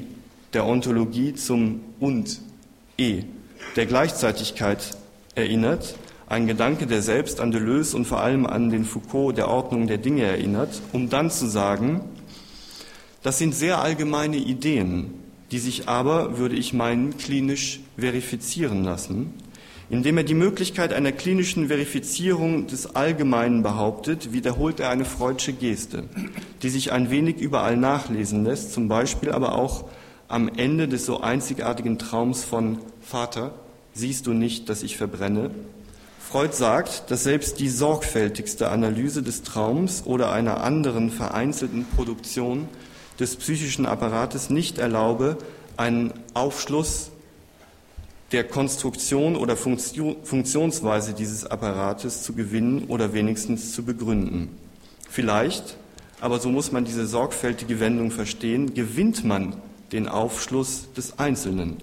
der 0.54 0.66
Ontologie 0.66 1.34
zum 1.34 1.82
Und-E 2.00 3.24
der 3.76 3.86
Gleichzeitigkeit 3.88 4.98
erinnert, 5.36 5.96
ein 6.28 6.48
Gedanke, 6.48 6.88
der 6.88 7.02
selbst 7.02 7.42
an 7.42 7.52
Deleuze 7.52 7.98
und 7.98 8.06
vor 8.06 8.22
allem 8.22 8.46
an 8.46 8.70
den 8.70 8.86
Foucault 8.86 9.36
der 9.36 9.50
Ordnung 9.50 9.88
der 9.88 9.98
Dinge 9.98 10.24
erinnert, 10.24 10.82
um 10.94 11.10
dann 11.10 11.30
zu 11.30 11.48
sagen, 11.48 12.00
das 13.24 13.38
sind 13.38 13.54
sehr 13.54 13.82
allgemeine 13.82 14.38
Ideen, 14.38 15.14
die 15.52 15.60
sich 15.60 15.90
aber, 15.90 16.38
würde 16.38 16.56
ich 16.56 16.72
meinen, 16.72 17.18
klinisch 17.18 17.82
verifizieren 17.98 18.86
lassen, 18.86 19.34
indem 19.92 20.18
er 20.18 20.24
die 20.24 20.34
Möglichkeit 20.34 20.94
einer 20.94 21.12
klinischen 21.12 21.68
Verifizierung 21.68 22.66
des 22.66 22.96
Allgemeinen 22.96 23.62
behauptet, 23.62 24.32
wiederholt 24.32 24.80
er 24.80 24.90
eine 24.90 25.04
freudsche 25.04 25.52
Geste, 25.52 26.06
die 26.64 26.70
sich 26.70 26.94
ein 26.94 27.12
wenig 27.12 27.40
überall 27.40 27.76
nachlesen 27.76 28.46
lässt, 28.46 28.72
zum 28.72 28.88
Beispiel 28.88 29.32
aber 29.32 29.54
auch 29.56 29.84
am 30.30 30.50
Ende 30.56 30.88
des 30.88 31.06
so 31.06 31.20
einzigartigen 31.20 32.00
Traums 32.00 32.46
von 32.46 32.78
Vater, 33.02 33.54
siehst 33.94 34.28
du 34.28 34.34
nicht, 34.34 34.70
dass 34.70 34.82
ich 34.82 34.96
verbrenne, 34.96 35.52
Freud 36.20 36.54
sagt, 36.54 37.12
dass 37.12 37.24
selbst 37.24 37.60
die 37.60 37.68
sorgfältigste 37.68 38.70
Analyse 38.70 39.22
des 39.22 39.44
Traums 39.44 40.04
oder 40.06 40.32
einer 40.32 40.64
anderen 40.64 41.12
vereinzelten 41.12 41.86
Produktion 41.86 42.70
des 43.20 43.36
psychischen 43.36 43.86
Apparates 43.86 44.50
nicht 44.50 44.78
erlaube, 44.78 45.38
einen 45.76 46.14
Aufschluss 46.34 47.11
der 48.32 48.44
Konstruktion 48.44 49.36
oder 49.36 49.58
Funktionsweise 49.58 51.14
dieses 51.14 51.46
Apparates 51.46 52.24
zu 52.24 52.34
gewinnen 52.34 52.86
oder 52.88 53.14
wenigstens 53.14 53.74
zu 53.74 53.84
begründen. 53.84 54.50
Vielleicht, 55.10 55.78
aber 56.22 56.40
so 56.40 56.50
muss 56.50 56.72
man 56.72 56.86
diese 56.86 57.06
sorgfältige 57.06 57.80
Wendung 57.80 58.12
verstehen, 58.12 58.74
gewinnt 58.74 59.26
man 59.26 59.56
den 59.92 60.08
Aufschluss 60.08 60.88
des 60.96 61.20
Einzelnen 61.20 61.78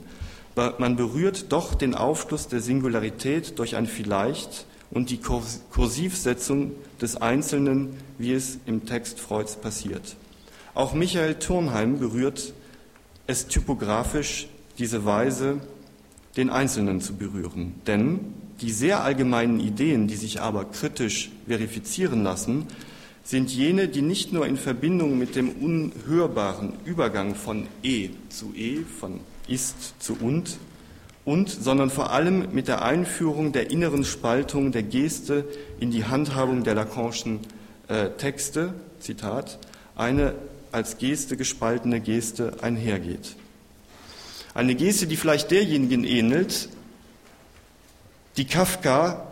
man 0.79 0.97
berührt 0.97 1.53
doch 1.53 1.75
den 1.75 1.95
Aufschluss 1.95 2.49
der 2.49 2.61
Singularität 2.61 3.59
durch 3.59 3.77
ein 3.77 3.87
Vielleicht 3.87 4.67
und 4.91 5.11
die 5.11 5.21
Kursivsetzung 5.21 6.73
des 7.01 7.17
Einzelnen, 7.17 7.97
wie 8.19 8.33
es 8.33 8.59
im 8.67 8.85
Text 8.85 9.21
Freuds 9.21 9.57
passiert. 9.57 10.17
Auch 10.75 10.95
Michael 10.95 11.37
Turnheim 11.37 12.01
berührt 12.01 12.53
es 13.27 13.47
typografisch 13.47 14.49
diese 14.79 15.05
Weise, 15.05 15.59
den 16.39 16.49
Einzelnen 16.49 17.03
zu 17.03 17.17
berühren. 17.17 17.75
Denn 17.87 18.21
die 18.63 18.71
sehr 18.71 19.05
allgemeinen 19.05 19.61
Ideen, 19.61 20.09
die 20.09 20.17
sich 20.17 20.41
aber 20.41 20.65
kritisch 20.65 21.31
verifizieren 21.47 22.23
lassen, 22.23 22.67
sind 23.23 23.51
jene, 23.51 23.89
die 23.89 24.01
nicht 24.01 24.33
nur 24.33 24.47
in 24.47 24.57
Verbindung 24.57 25.19
mit 25.19 25.37
dem 25.37 25.51
unhörbaren 25.51 26.73
Übergang 26.87 27.35
von 27.35 27.67
E 27.83 28.09
zu 28.31 28.55
E, 28.57 28.79
von 28.99 29.21
ist 29.47 30.01
zu 30.01 30.17
und 30.19 30.57
und, 31.29 31.51
sondern 31.51 31.91
vor 31.91 32.11
allem 32.11 32.55
mit 32.55 32.69
der 32.69 32.81
Einführung 32.81 33.53
der 33.53 33.71
inneren 33.71 34.03
Spaltung 34.03 34.73
der 34.73 34.83
Geste 34.83 35.45
in 35.79 35.91
die 35.91 36.07
Handhabung 36.07 36.65
der 36.65 36.75
Lacanischen 36.75 37.41
äh, 37.89 38.09
Texte, 38.17 38.73
Zitat, 38.99 39.59
eine 39.95 40.35
als 40.73 40.97
Geste 40.97 41.37
gespaltene 41.37 42.01
Geste 42.01 42.55
einhergeht. 42.63 43.37
Eine 44.55 44.75
Geste, 44.75 45.07
die 45.07 45.17
vielleicht 45.17 45.51
derjenigen 45.51 46.05
ähnelt, 46.05 46.69
die 48.37 48.47
Kafka 48.47 49.27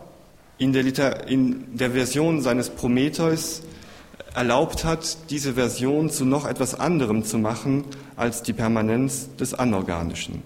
in 0.57 0.73
der, 0.73 0.83
Liter 0.83 1.27
in 1.27 1.77
der 1.77 1.91
Version 1.91 2.41
seines 2.41 2.69
Prometheus 2.69 3.61
erlaubt 4.33 4.85
hat, 4.85 5.17
diese 5.29 5.53
Version 5.53 6.09
zu 6.09 6.25
noch 6.25 6.45
etwas 6.45 6.79
anderem 6.79 7.23
zu 7.23 7.37
machen 7.37 7.85
als 8.15 8.43
die 8.43 8.53
Permanenz 8.53 9.35
des 9.35 9.53
Anorganischen. 9.53 10.43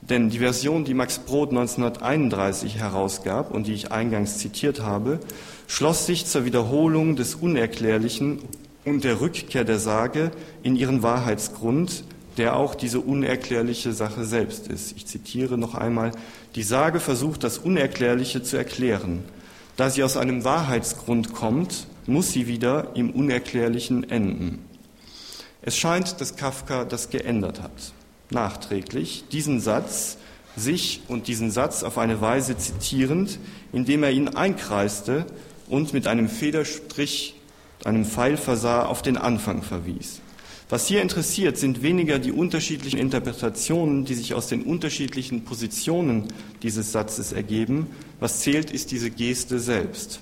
Denn 0.00 0.30
die 0.30 0.38
Version, 0.38 0.84
die 0.84 0.94
Max 0.94 1.20
Brod 1.20 1.50
1931 1.50 2.76
herausgab 2.76 3.52
und 3.52 3.68
die 3.68 3.72
ich 3.72 3.92
eingangs 3.92 4.38
zitiert 4.38 4.80
habe, 4.80 5.20
schloss 5.68 6.06
sich 6.06 6.26
zur 6.26 6.44
Wiederholung 6.44 7.14
des 7.14 7.36
Unerklärlichen 7.36 8.40
und 8.84 9.04
der 9.04 9.20
Rückkehr 9.20 9.64
der 9.64 9.78
Sage 9.78 10.32
in 10.64 10.74
ihren 10.74 11.04
Wahrheitsgrund, 11.04 12.02
der 12.36 12.56
auch 12.56 12.74
diese 12.74 13.00
unerklärliche 13.00 13.92
Sache 13.92 14.24
selbst 14.24 14.68
ist. 14.68 14.96
Ich 14.96 15.06
zitiere 15.06 15.58
noch 15.58 15.74
einmal, 15.74 16.12
die 16.54 16.62
Sage 16.62 17.00
versucht 17.00 17.44
das 17.44 17.58
Unerklärliche 17.58 18.42
zu 18.42 18.56
erklären. 18.56 19.24
Da 19.76 19.90
sie 19.90 20.02
aus 20.02 20.16
einem 20.16 20.44
Wahrheitsgrund 20.44 21.32
kommt, 21.34 21.86
muss 22.06 22.32
sie 22.32 22.46
wieder 22.46 22.92
im 22.94 23.10
Unerklärlichen 23.10 24.08
enden. 24.10 24.64
Es 25.62 25.76
scheint, 25.76 26.20
dass 26.20 26.36
Kafka 26.36 26.84
das 26.84 27.10
geändert 27.10 27.62
hat, 27.62 27.92
nachträglich, 28.30 29.24
diesen 29.30 29.60
Satz 29.60 30.18
sich 30.56 31.02
und 31.08 31.28
diesen 31.28 31.50
Satz 31.50 31.82
auf 31.82 31.98
eine 31.98 32.20
Weise 32.20 32.58
zitierend, 32.58 33.38
indem 33.72 34.02
er 34.02 34.10
ihn 34.10 34.28
einkreiste 34.28 35.24
und 35.68 35.92
mit 35.92 36.06
einem 36.06 36.28
Federstrich, 36.28 37.36
einem 37.84 38.04
Pfeil 38.04 38.36
versah, 38.36 38.84
auf 38.84 39.02
den 39.02 39.16
Anfang 39.16 39.62
verwies. 39.62 40.20
Was 40.72 40.86
hier 40.86 41.02
interessiert, 41.02 41.58
sind 41.58 41.82
weniger 41.82 42.18
die 42.18 42.32
unterschiedlichen 42.32 42.98
Interpretationen, 42.98 44.06
die 44.06 44.14
sich 44.14 44.32
aus 44.32 44.46
den 44.46 44.62
unterschiedlichen 44.62 45.44
Positionen 45.44 46.28
dieses 46.62 46.92
Satzes 46.92 47.32
ergeben. 47.32 47.88
Was 48.20 48.40
zählt, 48.40 48.70
ist 48.70 48.90
diese 48.90 49.10
Geste 49.10 49.60
selbst. 49.60 50.20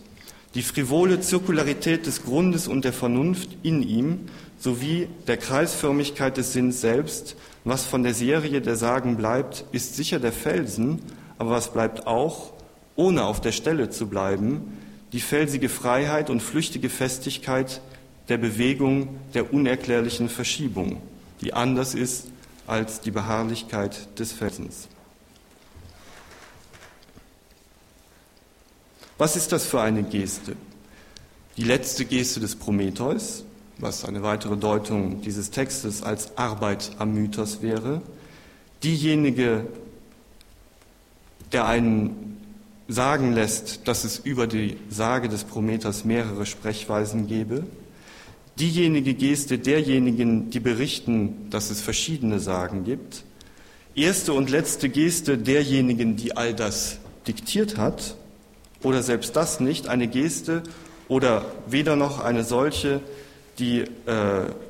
Die 0.57 0.63
frivole 0.63 1.21
Zirkularität 1.21 2.05
des 2.05 2.25
Grundes 2.25 2.67
und 2.67 2.85
der 2.85 2.93
Vernunft 2.93 3.51
in 3.63 3.81
ihm 3.89 4.23
sowie 4.59 5.07
der 5.29 5.37
Kreisförmigkeit 5.37 6.37
des 6.37 6.53
Sinns 6.53 6.81
selbst, 6.81 7.37
was 7.63 7.85
von 7.85 8.03
der 8.03 8.15
Serie 8.15 8.61
der 8.61 8.75
Sagen 8.75 9.17
bleibt, 9.17 9.67
ist 9.71 9.95
sicher 9.95 10.19
der 10.19 10.33
Felsen, 10.33 10.99
aber 11.39 11.51
was 11.51 11.73
bleibt 11.73 12.09
auch, 12.09 12.53
ohne 12.97 13.23
auf 13.23 13.41
der 13.41 13.53
Stelle 13.53 13.91
zu 13.91 14.09
bleiben, 14.09 14.77
die 15.13 15.21
felsige 15.21 15.69
Freiheit 15.69 16.29
und 16.29 16.43
flüchtige 16.43 16.89
Festigkeit 16.89 17.81
der 18.31 18.39
Bewegung 18.39 19.19
der 19.35 19.53
unerklärlichen 19.53 20.29
Verschiebung, 20.29 21.03
die 21.41 21.53
anders 21.53 21.95
ist 21.95 22.29
als 22.67 23.01
die 23.01 23.11
Beharrlichkeit 23.11 24.19
des 24.19 24.33
Felsens. 24.33 24.89
Was 29.19 29.37
ist 29.37 29.51
das 29.53 29.67
für 29.67 29.81
eine 29.81 30.05
Geste? 30.05 30.57
Die 31.57 31.65
letzte 31.65 32.05
Geste 32.05 32.39
des 32.41 32.55
Prometheus, 32.55 33.45
was 33.79 34.05
eine 34.05 34.23
weitere 34.23 34.57
Deutung 34.57 35.21
dieses 35.23 35.51
Textes 35.51 36.03
als 36.03 36.39
Arbeit 36.39 36.93
am 36.99 37.13
Mythos 37.13 37.61
wäre. 37.63 38.01
Diejenige, 38.85 39.67
der 41.53 41.67
einen 41.67 42.39
sagen 42.87 43.33
lässt, 43.33 43.89
dass 43.89 44.05
es 44.05 44.19
über 44.19 44.47
die 44.47 44.77
Sage 44.89 45.29
des 45.29 45.45
Prometheus 45.45 46.05
mehrere 46.05 46.47
Sprechweisen 46.47 47.27
gebe. 47.27 47.65
Diejenige 48.61 49.15
Geste 49.15 49.59
derjenigen, 49.59 50.51
die 50.51 50.61
berichten, 50.61 51.49
dass 51.49 51.71
es 51.71 51.81
verschiedene 51.81 52.41
Sagen 52.41 52.85
gibt. 52.85 53.25
Erste 53.95 54.35
und 54.35 54.51
letzte 54.51 54.91
Geste 54.91 55.39
derjenigen, 55.39 56.17
die 56.17 56.37
all 56.37 56.55
das 56.55 56.99
diktiert 57.27 57.79
hat 57.79 58.17
oder 58.83 59.03
selbst 59.03 59.35
das 59.35 59.61
nicht, 59.61 59.89
eine 59.89 60.09
Geste 60.09 60.63
oder 61.09 61.47
weder 61.67 61.97
noch 61.97 62.21
eine 62.21 62.45
solche, 62.45 63.01
die 63.59 63.81
äh, 63.81 63.87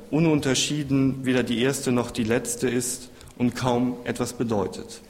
ununterschieden 0.09 1.25
weder 1.25 1.43
die 1.43 1.61
erste 1.61 1.91
noch 1.91 2.11
die 2.11 2.23
letzte 2.23 2.69
ist 2.69 3.09
und 3.37 3.55
kaum 3.55 3.97
etwas 4.05 4.33
bedeutet. 4.33 5.01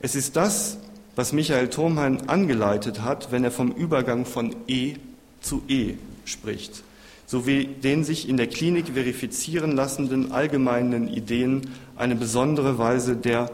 Es 0.00 0.14
ist 0.14 0.36
das, 0.36 0.78
was 1.16 1.32
Michael 1.32 1.68
Thomheim 1.68 2.18
angeleitet 2.26 3.02
hat, 3.02 3.32
wenn 3.32 3.44
er 3.44 3.50
vom 3.50 3.72
Übergang 3.72 4.24
von 4.26 4.54
E 4.66 4.94
zu 5.40 5.62
E 5.68 5.94
spricht, 6.24 6.82
sowie 7.32 7.64
den 7.64 8.04
sich 8.04 8.28
in 8.28 8.36
der 8.36 8.46
Klinik 8.46 8.88
verifizieren 8.92 9.72
lassenden 9.72 10.32
allgemeinen 10.32 11.08
Ideen 11.08 11.62
eine 11.96 12.14
besondere 12.14 12.76
Weise 12.76 13.16
der 13.16 13.50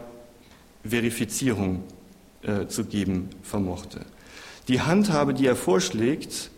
Verifizierung 0.83 1.83
äh, 2.41 2.67
zu 2.67 2.83
geben 2.83 3.29
vermochte. 3.41 4.01
Die 4.67 4.81
Handhabe, 4.81 5.33
die 5.33 5.47
er 5.47 5.55
vorschlägt 5.55 6.51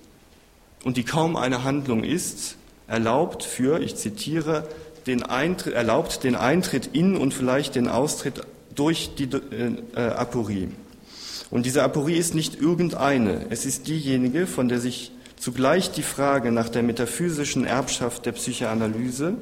und 0.83 0.97
die 0.97 1.03
kaum 1.03 1.35
eine 1.35 1.63
Handlung 1.63 2.03
ist, 2.03 2.55
erlaubt 2.87 3.43
für, 3.43 3.79
ich 3.81 3.97
zitiere, 3.97 4.67
den 5.05 5.21
Eintritt, 5.21 5.75
erlaubt 5.75 6.23
den 6.23 6.35
Eintritt 6.35 6.89
in 6.91 7.15
und 7.15 7.35
vielleicht 7.35 7.75
den 7.75 7.87
Austritt 7.87 8.41
durch 8.73 9.11
die 9.13 9.25
äh, 9.25 9.99
Aporie. 9.99 10.69
Und 11.51 11.67
diese 11.67 11.83
Aporie 11.83 12.17
ist 12.17 12.33
nicht 12.33 12.59
irgendeine, 12.59 13.45
es 13.51 13.67
ist 13.67 13.87
diejenige, 13.87 14.47
von 14.47 14.69
der 14.69 14.79
sich 14.79 15.11
zugleich 15.41 15.91
die 15.91 16.03
Frage 16.03 16.51
nach 16.51 16.69
der 16.69 16.83
metaphysischen 16.83 17.65
Erbschaft 17.65 18.27
der 18.27 18.33
Psychoanalyse 18.33 19.33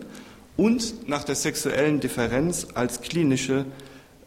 und 0.55 1.09
nach 1.09 1.25
der 1.25 1.35
sexuellen 1.35 1.99
Differenz 1.99 2.67
als 2.73 3.01
klinische 3.01 3.65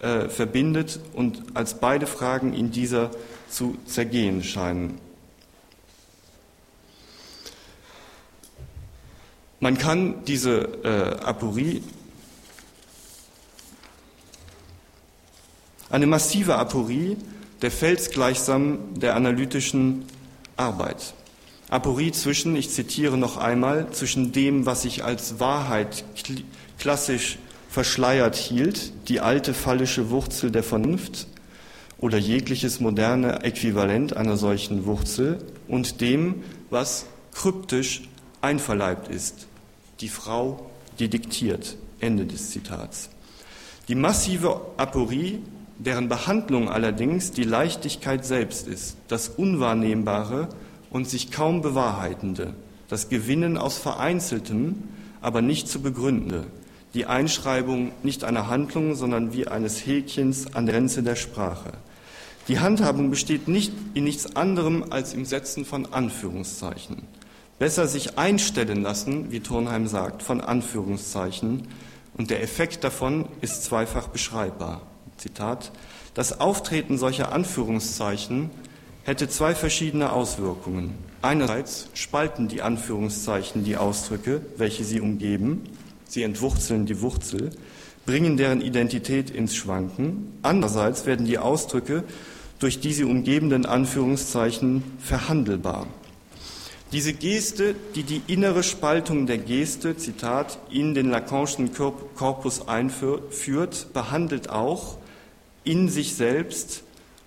äh, 0.00 0.28
verbindet 0.28 1.00
und 1.14 1.42
als 1.54 1.80
beide 1.80 2.06
Fragen 2.06 2.52
in 2.52 2.70
dieser 2.72 3.11
zu 3.48 3.78
zergehen 3.87 4.44
scheinen. 4.44 4.98
Man 9.58 9.78
kann 9.78 10.24
diese 10.26 10.61
äh, 10.85 11.24
Aporie, 11.24 11.82
eine 15.88 16.06
massive 16.06 16.56
Aporie, 16.56 17.16
der 17.62 17.70
Fels 17.70 18.11
gleichsam 18.11 19.00
der 19.00 19.14
analytischen 19.14 20.04
Arbeit. 20.56 21.14
Aporie 21.72 22.12
zwischen, 22.12 22.54
ich 22.54 22.68
zitiere 22.68 23.16
noch 23.16 23.38
einmal, 23.38 23.90
zwischen 23.92 24.30
dem, 24.30 24.66
was 24.66 24.82
sich 24.82 25.04
als 25.04 25.40
Wahrheit 25.40 26.04
klassisch 26.78 27.38
verschleiert 27.70 28.37
hielt, 28.37 28.92
die 29.08 29.20
alte 29.20 29.54
phallische 29.54 30.11
Wurzel 30.11 30.50
der 30.50 30.64
Vernunft, 30.64 31.28
oder 31.96 32.18
jegliches 32.18 32.80
moderne 32.80 33.42
Äquivalent 33.42 34.14
einer 34.14 34.37
solchen 34.37 34.85
Wurzel 34.85 35.38
und 35.66 36.02
dem, 36.02 36.42
was 36.68 37.06
kryptisch 37.32 38.02
einverleibt 38.42 39.08
ist. 39.08 39.46
Die 40.00 40.08
Frau, 40.08 40.70
die 40.98 41.08
diktiert. 41.08 41.78
Ende 42.00 42.26
des 42.26 42.50
Zitats. 42.50 43.08
Die 43.88 43.94
massive 43.94 44.61
Aporie 44.76 45.38
deren 45.78 46.08
Behandlung 46.08 46.68
allerdings 46.68 47.30
die 47.30 47.44
Leichtigkeit 47.44 48.26
selbst 48.26 48.68
ist, 48.68 48.96
das 49.08 49.28
Unwahrnehmbare 49.28 50.48
und 50.92 51.09
sich 51.09 51.31
kaum 51.31 51.62
bewahrheitende, 51.62 52.55
das 52.88 53.09
Gewinnen 53.09 53.57
aus 53.57 53.78
Vereinzeltem, 53.78 54.85
aber 55.20 55.40
nicht 55.40 55.68
zu 55.68 55.81
begründende, 55.81 56.46
die 56.94 57.07
Einschreibung 57.07 57.92
nicht 58.02 58.24
einer 58.24 58.48
Handlung, 58.48 58.94
sondern 58.94 59.33
wie 59.33 59.48
eines 59.48 59.87
Häkchens 59.87 60.55
an 60.55 60.66
der 60.66 60.74
Grenze 60.74 61.02
der 61.02 61.16
Sprache. 61.16 61.72
Die 62.48 62.61
Handhabung 62.61 63.11
besteht 63.11 63.48
nicht 63.48 63.72
in 63.94 64.05
nichts 64.05 64.37
anderem 64.37 64.85
als 64.90 65.14
im 65.14 65.24
Setzen 65.24 65.64
von 65.64 65.92
Anführungszeichen. 65.92 67.02
Besser 67.59 67.87
sich 67.87 68.18
einstellen 68.18 68.83
lassen, 68.83 69.31
wie 69.31 69.40
Turnheim 69.40 69.87
sagt, 69.87 70.22
von 70.22 70.40
Anführungszeichen, 70.40 71.68
und 72.14 72.31
der 72.31 72.42
Effekt 72.42 72.85
davon 72.85 73.26
ist 73.40 73.64
zweifach 73.64 74.09
beschreibbar. 74.09 74.83
Zitat, 75.16 75.72
das 76.14 76.40
Auftreten 76.40 76.98
solcher 76.98 77.33
Anführungszeichen 77.33 78.50
hätte 79.04 79.28
zwei 79.28 79.54
verschiedene 79.54 80.12
Auswirkungen. 80.12 80.94
Einerseits 81.22 81.88
spalten 81.94 82.48
die 82.48 82.62
Anführungszeichen 82.62 83.64
die 83.64 83.76
Ausdrücke, 83.76 84.42
welche 84.56 84.84
sie 84.84 85.00
umgeben, 85.00 85.62
sie 86.08 86.22
entwurzeln 86.22 86.86
die 86.86 87.00
Wurzel, 87.00 87.50
bringen 88.06 88.36
deren 88.36 88.60
Identität 88.60 89.30
ins 89.30 89.54
Schwanken. 89.54 90.32
Andererseits 90.42 91.06
werden 91.06 91.26
die 91.26 91.38
Ausdrücke 91.38 92.04
durch 92.62 92.78
die 92.78 92.92
sie 92.92 93.02
umgebenden 93.02 93.66
Anführungszeichen 93.66 94.84
verhandelbar. 95.00 95.88
Diese 96.92 97.12
Geste, 97.12 97.74
die 97.96 98.04
die 98.04 98.22
innere 98.28 98.62
Spaltung 98.62 99.26
der 99.26 99.38
Geste, 99.38 99.96
Zitat, 99.96 100.60
in 100.70 100.94
den 100.94 101.10
Lacanischen 101.10 101.72
Korpus 101.74 102.68
einführt, 102.68 103.88
behandelt 103.92 104.50
auch 104.50 104.98
in 105.64 105.88
sich 105.88 106.14
selbst 106.14 106.84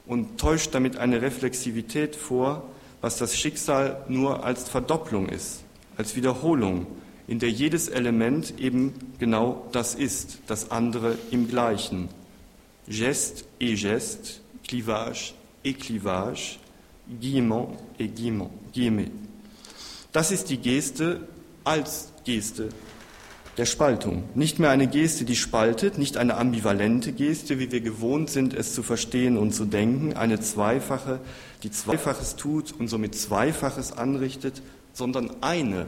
und 0.08 0.40
täuscht 0.40 0.74
damit 0.74 0.98
eine 0.98 1.22
Reflexivität 1.22 2.16
vor, 2.16 2.64
was 3.02 3.18
das 3.18 3.38
Schicksal 3.38 4.04
nur 4.08 4.44
als 4.44 4.70
Verdopplung 4.70 5.30
ist, 5.30 5.64
als 5.98 6.16
Wiederholung, 6.16 6.88
in 7.28 7.40
der 7.40 7.50
jedes 7.50 7.88
Element 7.88 8.60
eben 8.60 8.94
genau 9.20 9.68
das 9.72 9.96
ist, 9.96 10.40
das 10.48 10.72
andere 10.72 11.18
im 11.32 11.48
Gleichen. 11.48 12.10
Geste 12.88 13.46
et 13.60 13.80
geste, 13.80 14.42
clivage 14.68 15.34
et 15.64 15.80
clivage, 15.80 16.60
guillemot 17.20 17.78
et 17.98 18.16
guillemot, 18.16 18.52
Das 20.12 20.32
ist 20.32 20.50
die 20.50 20.58
Geste 20.58 21.28
als 21.64 22.12
Geste 22.24 22.70
der 23.58 23.66
Spaltung. 23.66 24.24
Nicht 24.36 24.60
mehr 24.60 24.70
eine 24.70 24.88
Geste, 24.88 25.24
die 25.24 25.36
spaltet, 25.36 25.98
nicht 25.98 26.18
eine 26.18 26.38
ambivalente 26.38 27.14
Geste, 27.14 27.58
wie 27.58 27.72
wir 27.72 27.82
gewohnt 27.82 28.30
sind, 28.30 28.54
es 28.54 28.74
zu 28.74 28.84
verstehen 28.84 29.38
und 29.38 29.54
zu 29.54 29.66
denken, 29.66 30.14
eine 30.14 30.40
zweifache, 30.40 31.20
die 31.64 31.72
Zweifaches 31.72 32.36
tut 32.36 32.74
und 32.78 32.90
somit 32.90 33.16
Zweifaches 33.16 33.94
anrichtet, 33.94 34.62
sondern 34.94 35.32
eine, 35.42 35.86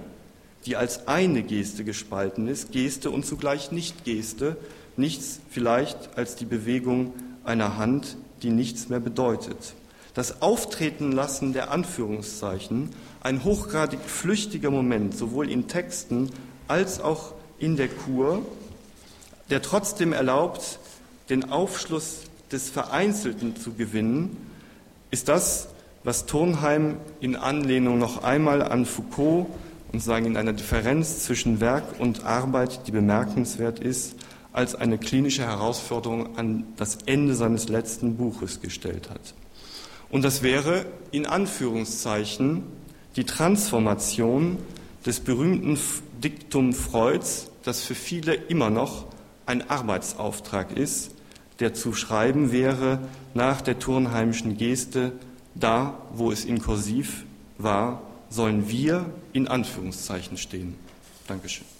die 0.66 0.76
als 0.76 1.08
eine 1.08 1.44
Geste 1.44 1.84
gespalten 1.84 2.48
ist, 2.48 2.72
Geste 2.72 3.12
und 3.12 3.26
zugleich 3.26 3.72
nicht 3.72 4.06
Geste, 4.06 4.58
nichts 4.96 5.42
vielleicht 5.50 6.18
als 6.18 6.36
die 6.36 6.46
Bewegung 6.46 7.14
einer 7.44 7.78
Hand, 7.78 8.18
die 8.44 8.50
nichts 8.50 8.90
mehr 8.90 9.00
bedeutet. 9.00 9.74
Das 10.14 10.42
Auftreten 10.42 11.12
lassen 11.12 11.54
der 11.54 11.70
Anführungszeichen, 11.72 12.90
ein 13.22 13.44
hochgradig 13.44 14.00
flüchtiger 14.00 14.72
Moment, 14.72 15.16
sowohl 15.16 15.50
in 15.50 15.68
Texten 15.68 16.32
als 16.68 17.00
auch 17.00 17.34
in 17.60 17.76
der 17.76 17.88
Kur, 17.88 18.46
der 19.50 19.62
trotzdem 19.62 20.14
erlaubt, 20.14 20.80
den 21.30 21.52
Aufschluss 21.52 22.22
des 22.52 22.70
Vereinzelten 22.70 23.56
zu 23.56 23.74
gewinnen, 23.74 24.38
ist 25.12 25.28
das, 25.28 25.70
was 26.04 26.26
Turnheim 26.26 26.98
in 27.20 27.36
Anlehnung 27.36 27.98
noch 27.98 28.24
einmal 28.24 28.62
an 28.62 28.86
Foucault 28.86 29.48
und 29.92 30.02
sagen 30.02 30.26
in 30.26 30.38
einer 30.38 30.54
Differenz 30.54 31.24
zwischen 31.24 31.60
Werk 31.60 32.00
und 32.00 32.24
Arbeit, 32.24 32.88
die 32.88 32.92
bemerkenswert 32.92 33.80
ist, 33.80 34.16
als 34.54 34.76
eine 34.76 34.98
klinische 34.98 35.44
Herausforderung 35.44 36.38
an 36.38 36.66
das 36.78 37.00
Ende 37.06 37.36
seines 37.36 37.70
letzten 37.70 38.18
Buches 38.18 38.62
gestellt 38.62 39.10
hat. 39.10 39.34
Und 40.10 40.24
das 40.24 40.42
wäre 40.42 40.86
in 41.12 41.26
Anführungszeichen 41.26 42.64
die 43.16 43.26
Transformation 43.26 44.58
des 45.06 45.20
berühmten 45.20 45.78
Diktum 46.28 46.74
Freuds, 46.74 47.50
das 47.64 47.84
für 47.84 47.96
viele 47.96 48.34
immer 48.34 48.70
noch 48.70 49.06
ein 49.46 49.70
Arbeitsauftrag 49.70 50.76
ist, 50.76 51.12
der 51.62 51.74
zu 51.74 51.94
schreiben 51.94 52.52
wäre 52.52 53.00
nach 53.34 53.62
der 53.62 53.80
Turnheimischen 53.80 54.58
Geste, 54.58 55.14
da 55.56 55.98
wo 56.12 56.30
es 56.30 56.44
in 56.44 56.62
Kursiv 56.62 57.24
war, 57.58 58.02
sollen 58.30 58.68
wir 58.68 59.06
in 59.32 59.48
Anführungszeichen 59.48 60.36
stehen. 60.36 60.76
Dankeschön. 61.28 61.77